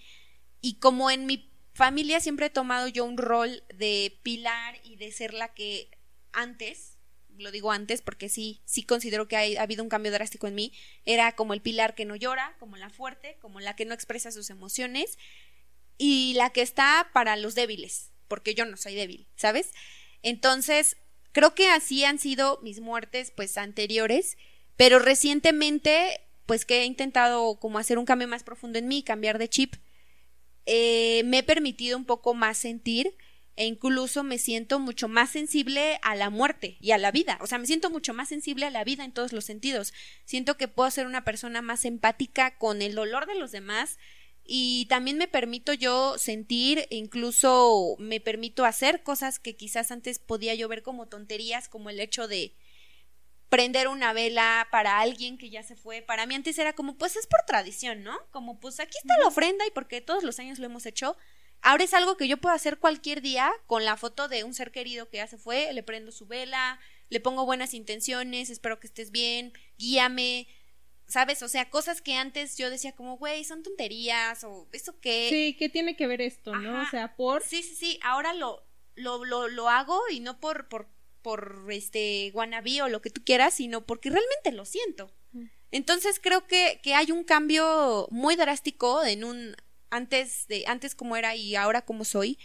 [0.61, 5.11] Y como en mi familia siempre he tomado yo un rol de pilar y de
[5.11, 5.89] ser la que
[6.33, 6.97] antes,
[7.37, 10.73] lo digo antes porque sí, sí considero que ha, habido un cambio drástico en mí,
[11.05, 14.31] era como el pilar que no llora, como la fuerte, como la que no expresa
[14.31, 15.17] sus emociones
[15.97, 19.71] y la que está para los débiles, porque yo no soy débil, ¿sabes?
[20.23, 20.97] Entonces,
[21.31, 24.37] creo que así han sido mis muertes pues anteriores,
[24.75, 29.37] pero recientemente pues que he intentado como hacer un cambio más profundo en mí, cambiar
[29.37, 29.75] de chip,
[30.65, 33.15] eh, me he permitido un poco más sentir
[33.55, 37.37] e incluso me siento mucho más sensible a la muerte y a la vida.
[37.41, 39.93] O sea, me siento mucho más sensible a la vida en todos los sentidos.
[40.25, 43.97] Siento que puedo ser una persona más empática con el dolor de los demás
[44.43, 50.19] y también me permito yo sentir, e incluso me permito hacer cosas que quizás antes
[50.19, 52.53] podía yo ver como tonterías, como el hecho de
[53.51, 56.01] prender una vela para alguien que ya se fue.
[56.01, 58.17] Para mí antes era como, pues es por tradición, ¿no?
[58.31, 61.17] Como, pues aquí está la ofrenda y porque todos los años lo hemos hecho.
[61.61, 64.71] Ahora es algo que yo puedo hacer cualquier día con la foto de un ser
[64.71, 68.87] querido que ya se fue, le prendo su vela, le pongo buenas intenciones, espero que
[68.87, 70.47] estés bien, guíame,
[71.07, 71.43] ¿sabes?
[71.43, 75.27] O sea, cosas que antes yo decía como, güey, son tonterías o eso qué.
[75.29, 76.83] Sí, ¿qué tiene que ver esto, no?
[76.83, 77.43] O sea, por...
[77.43, 80.87] Sí, sí, sí, ahora lo, lo, lo, lo hago y no por, por
[81.21, 85.11] por este wannabe o lo que tú quieras, sino porque realmente lo siento.
[85.31, 85.45] Mm.
[85.71, 89.55] Entonces creo que, que hay un cambio muy drástico en un
[89.91, 92.39] antes de antes como era y ahora como soy.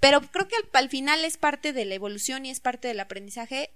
[0.00, 3.70] Pero creo que al, final es parte de la evolución y es parte del aprendizaje.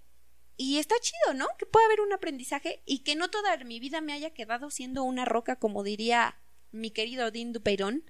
[0.56, 1.46] Y está chido, ¿no?
[1.56, 5.04] Que pueda haber un aprendizaje y que no toda mi vida me haya quedado siendo
[5.04, 6.36] una roca, como diría
[6.72, 8.02] mi querido Dean Dupeirón.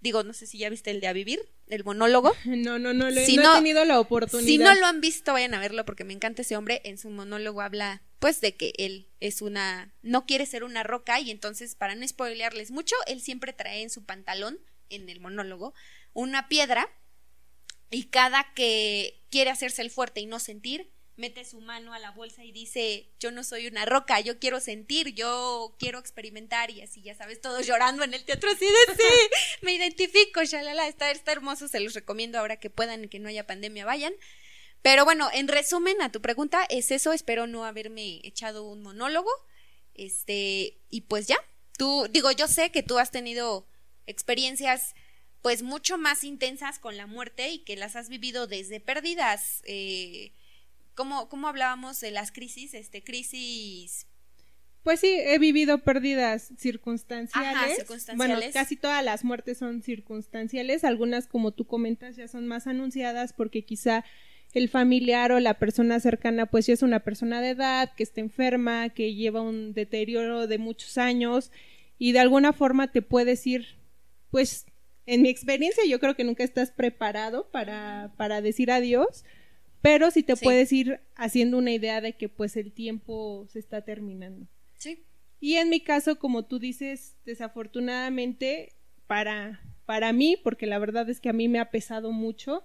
[0.00, 2.32] Digo, no sé si ya viste el de A Vivir, el monólogo.
[2.44, 4.46] No, no, no, le, no, he tenido la oportunidad.
[4.46, 6.80] Si no lo han visto, vayan a verlo porque me encanta ese hombre.
[6.84, 9.94] En su monólogo habla, pues, de que él es una.
[10.02, 13.90] no quiere ser una roca y entonces, para no spoilearles mucho, él siempre trae en
[13.90, 15.74] su pantalón, en el monólogo,
[16.12, 16.88] una piedra
[17.90, 22.10] y cada que quiere hacerse el fuerte y no sentir, mete su mano a la
[22.10, 26.82] bolsa y dice, yo no soy una roca, yo quiero sentir, yo quiero experimentar y
[26.82, 29.14] así, ya sabes, todos llorando en el teatro así de sí,
[29.62, 33.28] me identifico, shalala, está, está hermoso, se los recomiendo ahora que puedan y que no
[33.28, 34.12] haya pandemia, vayan.
[34.82, 39.30] Pero bueno, en resumen a tu pregunta, es eso, espero no haberme echado un monólogo,
[39.94, 41.38] este, y pues ya,
[41.78, 43.66] tú, digo, yo sé que tú has tenido
[44.06, 44.94] experiencias
[45.46, 50.32] pues mucho más intensas con la muerte y que las has vivido desde pérdidas, eh,
[50.96, 52.74] ¿Cómo, cómo hablábamos de las crisis?
[52.74, 54.08] Este, crisis
[54.86, 57.84] pues sí, he vivido pérdidas circunstanciales.
[58.14, 60.84] Bueno, casi todas las muertes son circunstanciales.
[60.84, 64.04] Algunas, como tú comentas, ya son más anunciadas porque quizá
[64.54, 68.20] el familiar o la persona cercana, pues ya es una persona de edad, que está
[68.20, 71.50] enferma, que lleva un deterioro de muchos años
[71.98, 73.80] y de alguna forma te puedes ir,
[74.30, 74.66] pues,
[75.04, 79.24] en mi experiencia, yo creo que nunca estás preparado para, para decir adiós
[79.82, 83.82] pero sí te puedes ir haciendo una idea de que pues el tiempo se está
[83.82, 84.46] terminando.
[84.74, 85.04] Sí.
[85.40, 88.72] Y en mi caso, como tú dices, desafortunadamente
[89.06, 92.64] para, para mí, porque la verdad es que a mí me ha pesado mucho,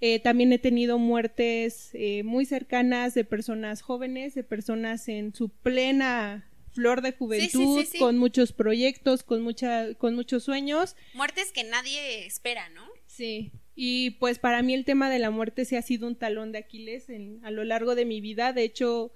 [0.00, 5.50] eh, también he tenido muertes eh, muy cercanas de personas jóvenes, de personas en su
[5.50, 10.96] plena flor de juventud, con muchos proyectos, con, mucha, con muchos sueños.
[11.14, 12.86] Muertes que nadie espera, ¿no?
[13.06, 13.52] Sí.
[13.74, 16.58] Y pues para mí el tema de la muerte sí ha sido un talón de
[16.58, 18.52] Aquiles en, a lo largo de mi vida.
[18.52, 19.12] De hecho,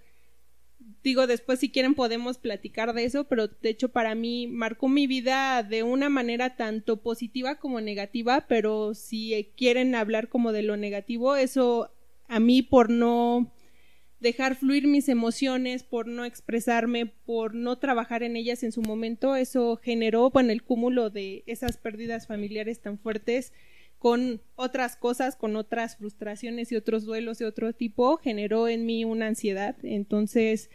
[1.02, 5.06] digo, después si quieren podemos platicar de eso, pero de hecho para mí marcó mi
[5.06, 10.76] vida de una manera tanto positiva como negativa, pero si quieren hablar como de lo
[10.76, 11.90] negativo, eso
[12.28, 13.52] a mí por no
[14.20, 19.36] dejar fluir mis emociones, por no expresarme, por no trabajar en ellas en su momento,
[19.36, 23.52] eso generó, bueno, el cúmulo de esas pérdidas familiares tan fuertes
[24.04, 29.06] con otras cosas, con otras frustraciones y otros duelos de otro tipo, generó en mí
[29.06, 29.76] una ansiedad.
[29.82, 30.68] Entonces,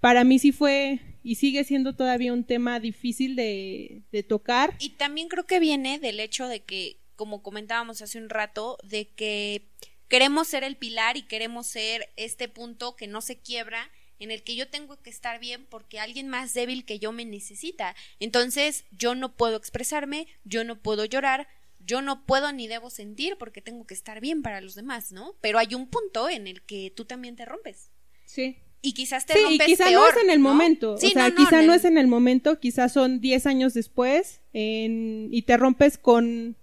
[0.00, 4.74] para mí sí fue y sigue siendo todavía un tema difícil de, de tocar.
[4.80, 9.08] Y también creo que viene del hecho de que, como comentábamos hace un rato, de
[9.14, 9.70] que
[10.08, 14.42] queremos ser el pilar y queremos ser este punto que no se quiebra en el
[14.42, 17.96] que yo tengo que estar bien porque alguien más débil que yo me necesita.
[18.20, 21.48] Entonces yo no puedo expresarme, yo no puedo llorar,
[21.88, 25.34] yo no puedo ni debo sentir porque tengo que estar bien para los demás, ¿no?
[25.40, 27.90] Pero hay un punto en el que tú también te rompes.
[28.26, 28.58] Sí.
[28.80, 30.48] Y quizás te sí, rompes y quizá peor, no es en el ¿no?
[30.50, 30.96] momento.
[30.98, 33.46] Sí, o sea, no, no, quizá no el- es en el momento, quizás son 10
[33.46, 36.54] años después en- y te rompes con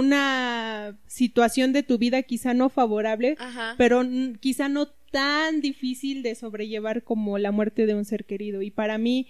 [0.00, 3.74] una situación de tu vida quizá no favorable, Ajá.
[3.78, 4.02] pero
[4.40, 8.62] quizá no tan difícil de sobrellevar como la muerte de un ser querido.
[8.62, 9.28] Y para mí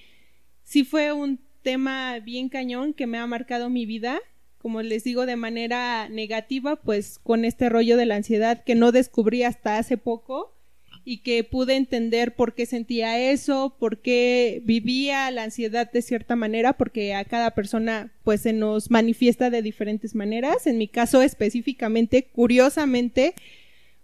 [0.65, 4.19] sí fue un tema bien cañón que me ha marcado mi vida,
[4.59, 8.93] como les digo, de manera negativa, pues con este rollo de la ansiedad que no
[8.93, 10.57] descubrí hasta hace poco
[11.05, 16.35] y que pude entender por qué sentía eso, por qué vivía la ansiedad de cierta
[16.35, 20.67] manera, porque a cada persona pues se nos manifiesta de diferentes maneras.
[20.67, 23.35] En mi caso específicamente, curiosamente,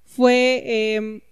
[0.04, 1.22] fue eh,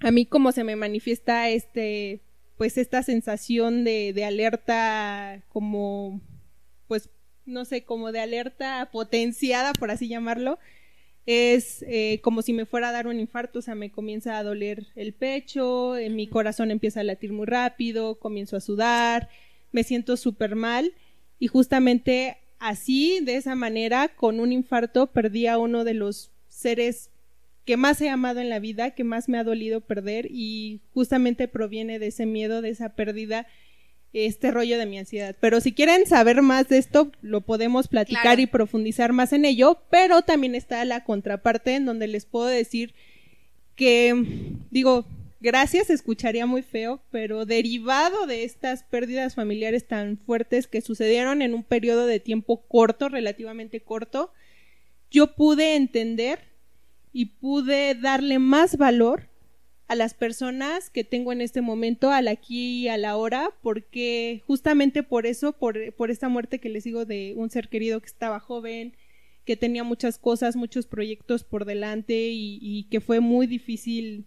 [0.00, 2.20] a mí como se me manifiesta este
[2.56, 6.20] pues esta sensación de, de alerta como
[6.86, 7.08] pues
[7.46, 10.58] no sé como de alerta potenciada por así llamarlo
[11.26, 14.42] es eh, como si me fuera a dar un infarto, o sea, me comienza a
[14.42, 19.28] doler el pecho, eh, mi corazón empieza a latir muy rápido, comienzo a sudar,
[19.72, 20.92] me siento súper mal
[21.38, 27.10] y justamente así, de esa manera, con un infarto, perdí a uno de los seres
[27.64, 31.48] que más he amado en la vida, que más me ha dolido perder y justamente
[31.48, 33.46] proviene de ese miedo, de esa pérdida,
[34.14, 35.36] este rollo de mi ansiedad.
[35.40, 38.40] Pero si quieren saber más de esto, lo podemos platicar Claro.
[38.42, 42.94] y profundizar más en ello, pero también está la contraparte en donde les puedo decir
[43.74, 44.14] que,
[44.70, 45.04] digo,
[45.40, 51.52] gracias, escucharía muy feo, pero derivado de estas pérdidas familiares tan fuertes que sucedieron en
[51.52, 54.32] un periodo de tiempo corto, relativamente corto,
[55.10, 56.38] yo pude entender
[57.12, 59.28] y pude darle más valor
[59.86, 64.42] a las personas que tengo en este momento, al aquí y a la hora, porque
[64.46, 68.06] justamente por eso, por, por esta muerte que les digo de un ser querido que
[68.06, 68.96] estaba joven,
[69.44, 74.26] que tenía muchas cosas, muchos proyectos por delante y, y que fue muy difícil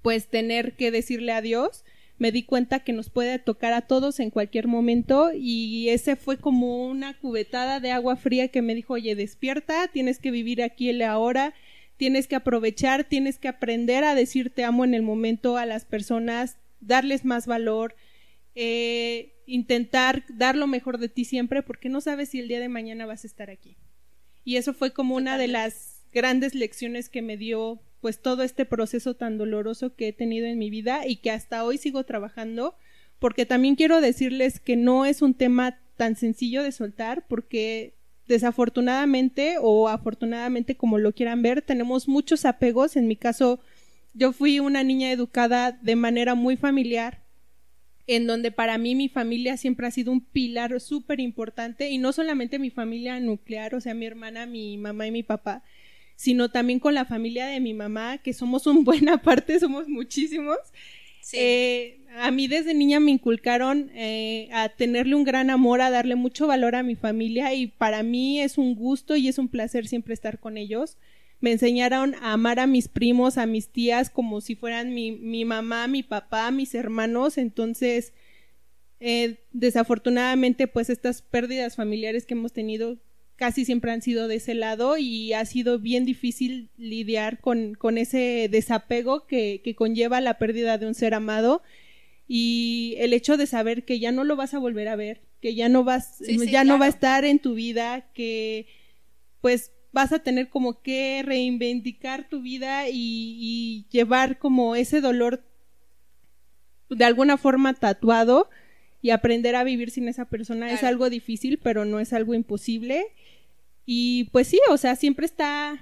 [0.00, 1.84] pues tener que decirle adiós,
[2.18, 6.38] me di cuenta que nos puede tocar a todos en cualquier momento y ese fue
[6.38, 10.90] como una cubetada de agua fría que me dijo, oye, despierta, tienes que vivir aquí
[10.90, 11.54] y ahora,
[11.96, 15.84] tienes que aprovechar, tienes que aprender a decir te amo en el momento a las
[15.84, 17.94] personas, darles más valor,
[18.54, 22.68] eh, intentar dar lo mejor de ti siempre porque no sabes si el día de
[22.68, 23.76] mañana vas a estar aquí.
[24.44, 28.66] Y eso fue como una de las grandes lecciones que me dio pues todo este
[28.66, 32.76] proceso tan doloroso que he tenido en mi vida y que hasta hoy sigo trabajando
[33.18, 37.94] porque también quiero decirles que no es un tema tan sencillo de soltar porque
[38.26, 43.60] desafortunadamente o afortunadamente como lo quieran ver tenemos muchos apegos en mi caso
[44.14, 47.24] yo fui una niña educada de manera muy familiar
[48.06, 52.12] en donde para mí mi familia siempre ha sido un pilar súper importante y no
[52.12, 55.62] solamente mi familia nuclear, o sea, mi hermana, mi mamá y mi papá,
[56.16, 60.58] sino también con la familia de mi mamá, que somos un buena parte, somos muchísimos.
[61.22, 61.36] Sí.
[61.40, 66.14] Eh, a mí desde niña me inculcaron eh, a tenerle un gran amor, a darle
[66.14, 69.86] mucho valor a mi familia y para mí es un gusto y es un placer
[69.86, 70.96] siempre estar con ellos.
[71.40, 75.44] Me enseñaron a amar a mis primos, a mis tías como si fueran mi, mi
[75.44, 77.36] mamá, mi papá, mis hermanos.
[77.36, 78.12] Entonces,
[79.00, 82.96] eh, desafortunadamente, pues estas pérdidas familiares que hemos tenido
[83.36, 87.98] casi siempre han sido de ese lado y ha sido bien difícil lidiar con, con
[87.98, 91.62] ese desapego que, que conlleva la pérdida de un ser amado
[92.26, 95.54] y el hecho de saber que ya no lo vas a volver a ver, que
[95.54, 98.66] ya no vas, Sí, sí, ya no va a estar en tu vida, que
[99.40, 102.94] pues vas a tener como que reivindicar tu vida y,
[103.38, 105.44] y llevar como ese dolor
[106.88, 108.48] de alguna forma tatuado
[109.02, 110.72] y aprender a vivir sin esa persona.
[110.72, 113.04] Es algo difícil, pero no es algo imposible.
[113.84, 115.78] Y pues sí, o sea, siempre está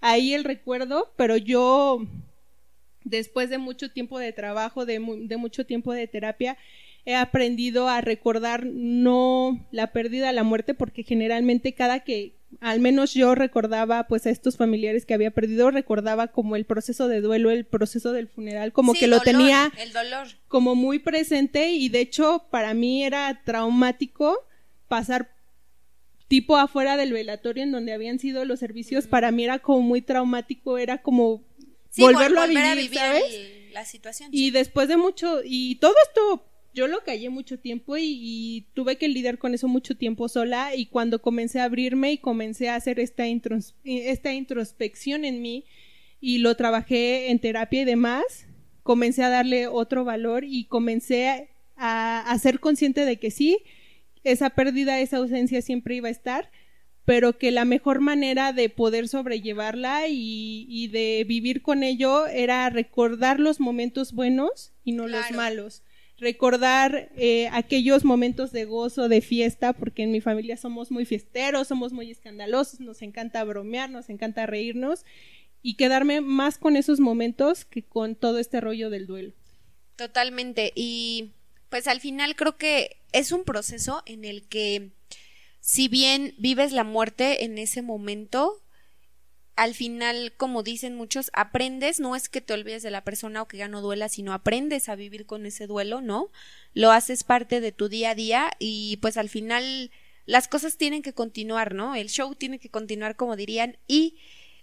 [0.00, 2.02] ahí el recuerdo, pero yo
[3.04, 6.56] después de mucho tiempo de trabajo, de, mu- de mucho tiempo de terapia,
[7.06, 13.14] he aprendido a recordar no la pérdida, la muerte, porque generalmente cada que, al menos
[13.14, 17.50] yo recordaba pues a estos familiares que había perdido, recordaba como el proceso de duelo,
[17.50, 20.26] el proceso del funeral, como Sí, que lo tenía El dolor.
[20.48, 24.36] como muy presente y de hecho para mí era traumático
[24.88, 25.30] pasar
[26.28, 30.02] tipo afuera del velatorio en donde habían sido los servicios, para mí era como muy
[30.02, 31.42] traumático, era como
[31.90, 33.24] Sí, vol- volverlo volver a vivir, ¿sabes?
[33.34, 34.30] el- la situación.
[34.32, 39.08] Y después de mucho, y todo esto yo lo callé mucho tiempo y, tuve que
[39.08, 43.00] lidiar con eso mucho tiempo sola y cuando comencé a abrirme y comencé a hacer
[43.00, 43.24] esta,
[43.84, 45.64] esta introspección en mí
[46.20, 48.46] y lo trabajé en terapia y demás,
[48.82, 53.58] comencé a darle otro valor y comencé a, a ser consciente de que sí,
[54.22, 56.50] esa pérdida, esa ausencia siempre iba a estar,
[57.10, 62.70] pero que la mejor manera de poder sobrellevarla y, y de vivir con ello era
[62.70, 65.82] recordar los momentos buenos y no los malos.
[66.18, 71.66] Recordar eh, aquellos momentos de gozo, de fiesta, porque en mi familia somos muy fiesteros,
[71.66, 75.04] somos muy escandalosos, nos encanta bromear, nos encanta reírnos
[75.62, 79.32] y quedarme más con esos momentos que con todo este rollo del duelo.
[79.96, 80.70] Totalmente.
[80.76, 81.32] Y
[81.70, 84.92] pues al final creo que es un proceso en el que
[85.60, 88.60] si bien vives la muerte en ese momento,
[89.56, 93.48] al final, como dicen muchos, aprendes, no es que te olvides de la persona o
[93.48, 96.30] que ya no duela, sino aprendes a vivir con ese duelo, ¿no?
[96.72, 99.90] Lo haces parte de tu día a día y pues al final
[100.24, 101.94] las cosas tienen que continuar, ¿no?
[101.94, 104.18] El show tiene que continuar, como dirían, y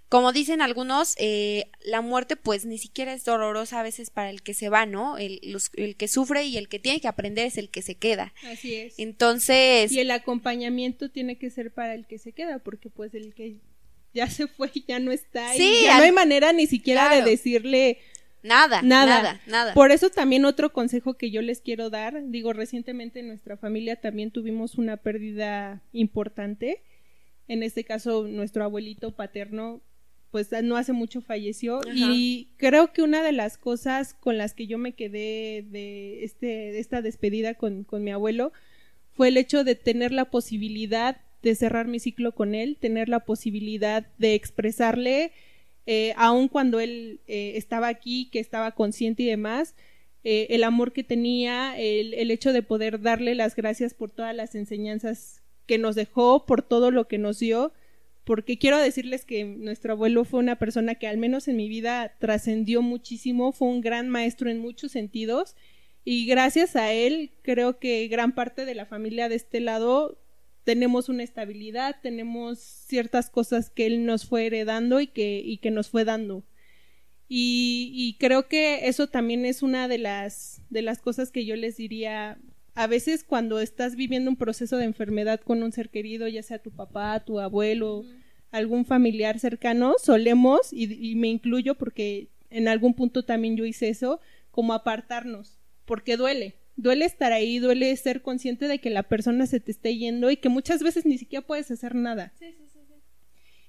[0.10, 4.42] como dicen algunos, eh, la muerte pues ni siquiera es dolorosa a veces para el
[4.42, 5.18] que se va, ¿no?
[5.18, 5.42] El,
[5.76, 8.34] el, que sufre y el que tiene que aprender es el que se queda.
[8.46, 8.98] Así es.
[8.98, 9.92] Entonces...
[9.92, 13.60] Y el acompañamiento tiene que ser para el que se queda, porque pues el que
[14.14, 18.00] ya se fue ya no está sí, ya no hay manera ni siquiera de decirle...
[18.44, 19.74] Nada, nada, nada, nada.
[19.74, 23.98] Por eso también otro consejo que yo les quiero dar, digo, recientemente en nuestra familia
[23.98, 26.82] también tuvimos una pérdida importante.
[27.50, 29.82] En este caso, nuestro abuelito paterno
[30.32, 31.82] pues no hace mucho falleció.
[31.94, 36.48] Y creo que una de las cosas con las que yo me quedé de este
[36.48, 38.52] de esta despedida con, con mi abuelo
[39.16, 43.22] fue el hecho de tener la posibilidad de cerrar mi ciclo con él, tener la
[43.22, 45.32] posibilidad de expresarle,
[45.86, 49.74] eh, aun cuando él eh, estaba aquí, que estaba consciente y demás,
[50.24, 54.36] eh, el amor que tenía, el, el, hecho de poder darle las gracias por todas
[54.36, 57.72] las enseñanzas que nos dejó, por todo lo que nos dio,
[58.28, 62.14] porque quiero decirles que nuestro abuelo fue una persona que al menos en mi vida
[62.20, 65.56] trascendió muchísimo, fue un gran maestro en muchos sentidos
[66.04, 70.20] y gracias a él creo que gran parte de la familia de este lado
[70.66, 75.72] tenemos una estabilidad, tenemos ciertas cosas que él nos fue heredando y que, y que
[75.72, 76.44] nos fue dando.
[77.30, 81.56] Y, y creo que eso también es una de las, de las cosas que yo
[81.56, 82.38] les diría
[82.78, 86.60] a veces cuando estás viviendo un proceso de enfermedad con un ser querido, ya sea
[86.60, 88.06] tu papá, tu abuelo,
[88.52, 94.22] algún familiar cercano, solemos, y, me incluyo porque en algún punto también yo hice eso,
[94.52, 99.60] como apartarnos, porque duele, duele estar ahí, duele ser consciente de que la persona se
[99.60, 102.32] te esté yendo y que muchas veces ni siquiera puedes hacer nada.
[102.38, 102.80] Sí, sí, sí,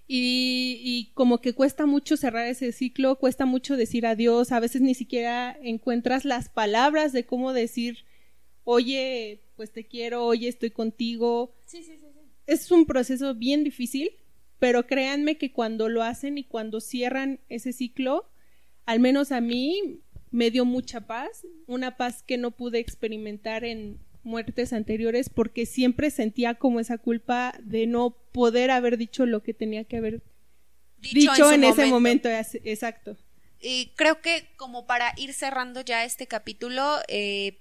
[0.07, 4.83] y, y, como que cuesta mucho cerrar ese ciclo, cuesta mucho decir adiós, a veces
[4.83, 8.05] ni siquiera encuentras las palabras de cómo decir
[8.71, 11.55] oye, pues te quiero, oye, estoy contigo.
[11.65, 12.21] Sí, sí, sí, sí.
[12.47, 14.11] Es un proceso bien difícil,
[14.59, 18.29] pero créanme que cuando lo hacen y cuando cierran ese ciclo,
[18.85, 24.01] al menos a mí me dio mucha paz, una paz que no pude experimentar en
[24.23, 29.55] muertes anteriores porque siempre sentía como esa culpa de no poder haber dicho lo que
[29.55, 30.23] tenía que haber
[30.99, 32.29] dicho, en, ese momento.
[32.65, 33.17] Exacto.
[33.61, 37.61] Y creo que como para ir cerrando ya este capítulo, eh,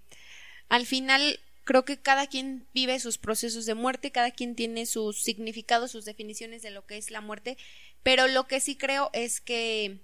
[0.70, 5.22] al final creo que cada quien vive sus procesos de muerte, cada quien tiene sus
[5.22, 7.58] significados, sus definiciones de lo que es la muerte,
[8.04, 10.00] pero lo que sí creo es que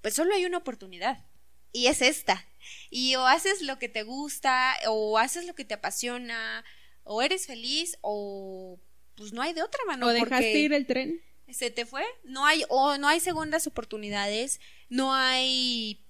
[0.00, 1.24] pues solo hay una oportunidad
[1.72, 2.46] y es esta.
[2.88, 6.64] Y o haces lo que te gusta, o haces lo que te apasiona,
[7.02, 8.78] o eres feliz, o
[9.16, 10.06] pues no hay de otra mano.
[10.06, 11.20] O dejaste ir el tren.
[11.50, 12.04] Se te fue.
[12.22, 16.03] No hay, o no hay segundas oportunidades, no hay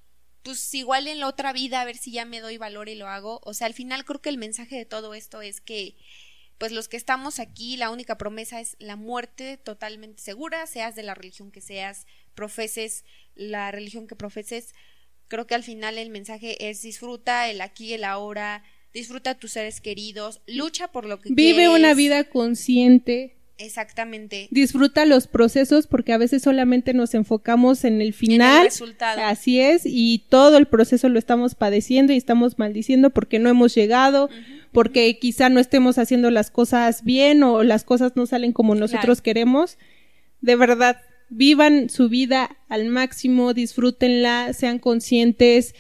[0.45, 3.09] pues igual en la otra vida a ver si ya me doy valor y lo
[3.09, 3.41] hago.
[3.45, 5.97] O sea, al final creo que el mensaje de todo esto es que
[6.59, 11.03] pues los que estamos aquí, la única promesa es la muerte totalmente segura, seas de
[11.03, 14.75] la religión que seas, profeses la religión que profeses.
[15.29, 19.39] Creo que al final el mensaje es disfruta el aquí y el ahora, disfruta a
[19.39, 24.49] tus seres queridos, lucha por lo que Vive una vida consciente, Exactamente.
[24.51, 28.57] Disfruta los procesos porque a veces solamente nos enfocamos en el final.
[28.57, 29.21] En el resultado.
[29.23, 33.75] Así es, y todo el proceso lo estamos padeciendo y estamos maldiciendo porque no hemos
[33.75, 34.29] llegado,
[34.73, 39.23] porque quizá no estemos haciendo las cosas bien o las cosas no salen como nosotros
[39.23, 39.79] queremos.
[40.41, 45.75] De verdad, vivan su vida al máximo, disfrútenla, sean conscientes,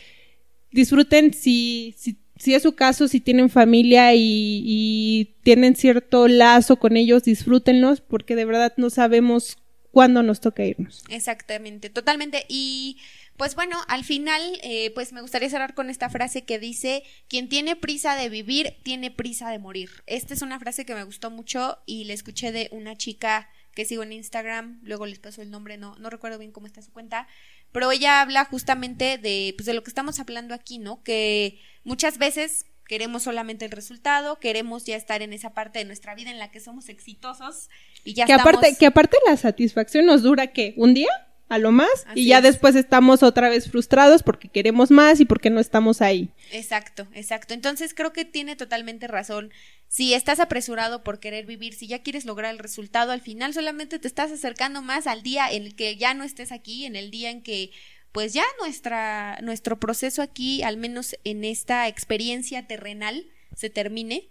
[0.70, 6.96] disfruten si, si si es su caso, si tienen familia y, tienen cierto lazo con
[6.96, 9.58] ellos, disfrútenlos porque de verdad no sabemos
[9.90, 11.04] cuándo nos toca irnos.
[11.10, 12.46] Exactamente, totalmente.
[12.48, 12.98] Y
[13.36, 17.48] Pues bueno, al final, eh, pues me gustaría cerrar con esta frase que dice, quien
[17.48, 19.90] tiene prisa de vivir, tiene prisa de morir.
[20.06, 23.84] Esta es una frase que me gustó mucho y la escuché de una chica que
[23.84, 26.92] sigo en Instagram, luego les paso el nombre, no, no recuerdo bien cómo está su
[26.92, 27.26] cuenta,
[27.72, 31.02] pero ella habla justamente de, pues de lo que estamos hablando aquí, ¿no?
[31.02, 36.14] Que muchas veces queremos solamente el resultado, queremos ya estar en esa parte de nuestra
[36.14, 37.68] vida en la que somos exitosos
[38.04, 38.54] y ya que estamos...
[38.54, 41.10] aparte que aparte la satisfacción nos dura qué un día
[41.48, 42.42] a lo más Así y ya es.
[42.42, 47.54] después estamos otra vez frustrados porque queremos más y porque no estamos ahí Exacto, exacto.
[47.54, 49.52] Entonces creo que tiene totalmente razón.
[49.88, 53.98] Si estás apresurado por querer vivir, si ya quieres lograr el resultado, al final solamente
[53.98, 57.10] te estás acercando más al día en el que ya no estés aquí, en el
[57.10, 57.70] día en que
[58.12, 63.26] pues ya nuestra nuestro proceso aquí, al menos en esta experiencia terrenal,
[63.56, 64.28] se termine.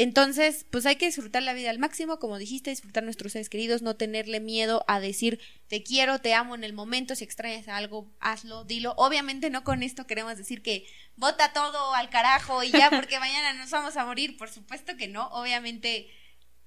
[0.00, 3.82] Entonces, pues hay que disfrutar la vida al máximo, como dijiste, disfrutar nuestros seres queridos,
[3.82, 8.08] no tenerle miedo a decir te quiero, te amo en el momento, si extrañas algo,
[8.20, 8.94] hazlo, dilo.
[8.96, 10.86] Obviamente no con esto queremos decir que
[11.16, 15.08] bota todo al carajo y ya porque mañana nos vamos a morir, por supuesto que
[15.08, 16.08] no, obviamente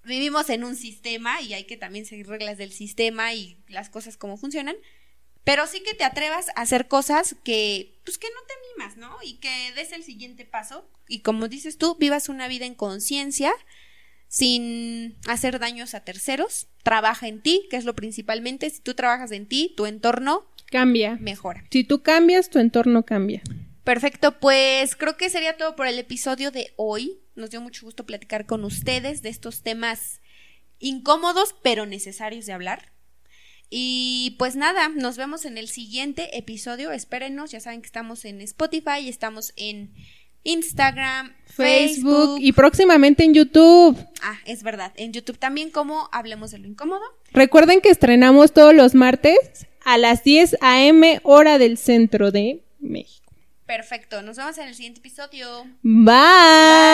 [0.04, 4.18] vivimos en un sistema y hay que también seguir reglas del sistema y las cosas
[4.18, 4.76] como funcionan,
[5.44, 9.18] pero sí que te atrevas a hacer cosas que, pues que no te animas, ¿no?
[9.24, 13.52] Y que des el siguiente paso y como dices tú, vivas una vida en conciencia,
[14.28, 19.32] sin hacer daños a terceros, trabaja en ti, que es lo principalmente, si tú trabajas
[19.32, 21.66] en ti, tu entorno cambia mejora.
[21.70, 23.42] si tú cambias tu entorno cambia
[23.84, 27.20] Perfecto, pues creo que sería todo por el episodio de hoy.
[27.36, 30.22] Nos dio mucho gusto platicar con ustedes de estos temas
[30.78, 32.92] incómodos pero necesarios de hablar.
[33.74, 36.92] Y pues nada, nos vemos en el siguiente episodio.
[36.92, 39.94] Espérenos, ya saben que estamos en Spotify, estamos en
[40.44, 46.58] Instagram, Facebook y próximamente en YouTube Ah, es verdad, en YouTube también como Hablemos de
[46.58, 47.02] lo Incómodo.
[47.32, 49.38] recuerden que estrenamos todos los martes
[49.86, 51.20] a las 10 a.m.
[51.24, 53.32] hora del centro de México
[53.68, 55.64] Perfecto, nos vemos en el siguiente episodio.
[55.82, 56.82] bye.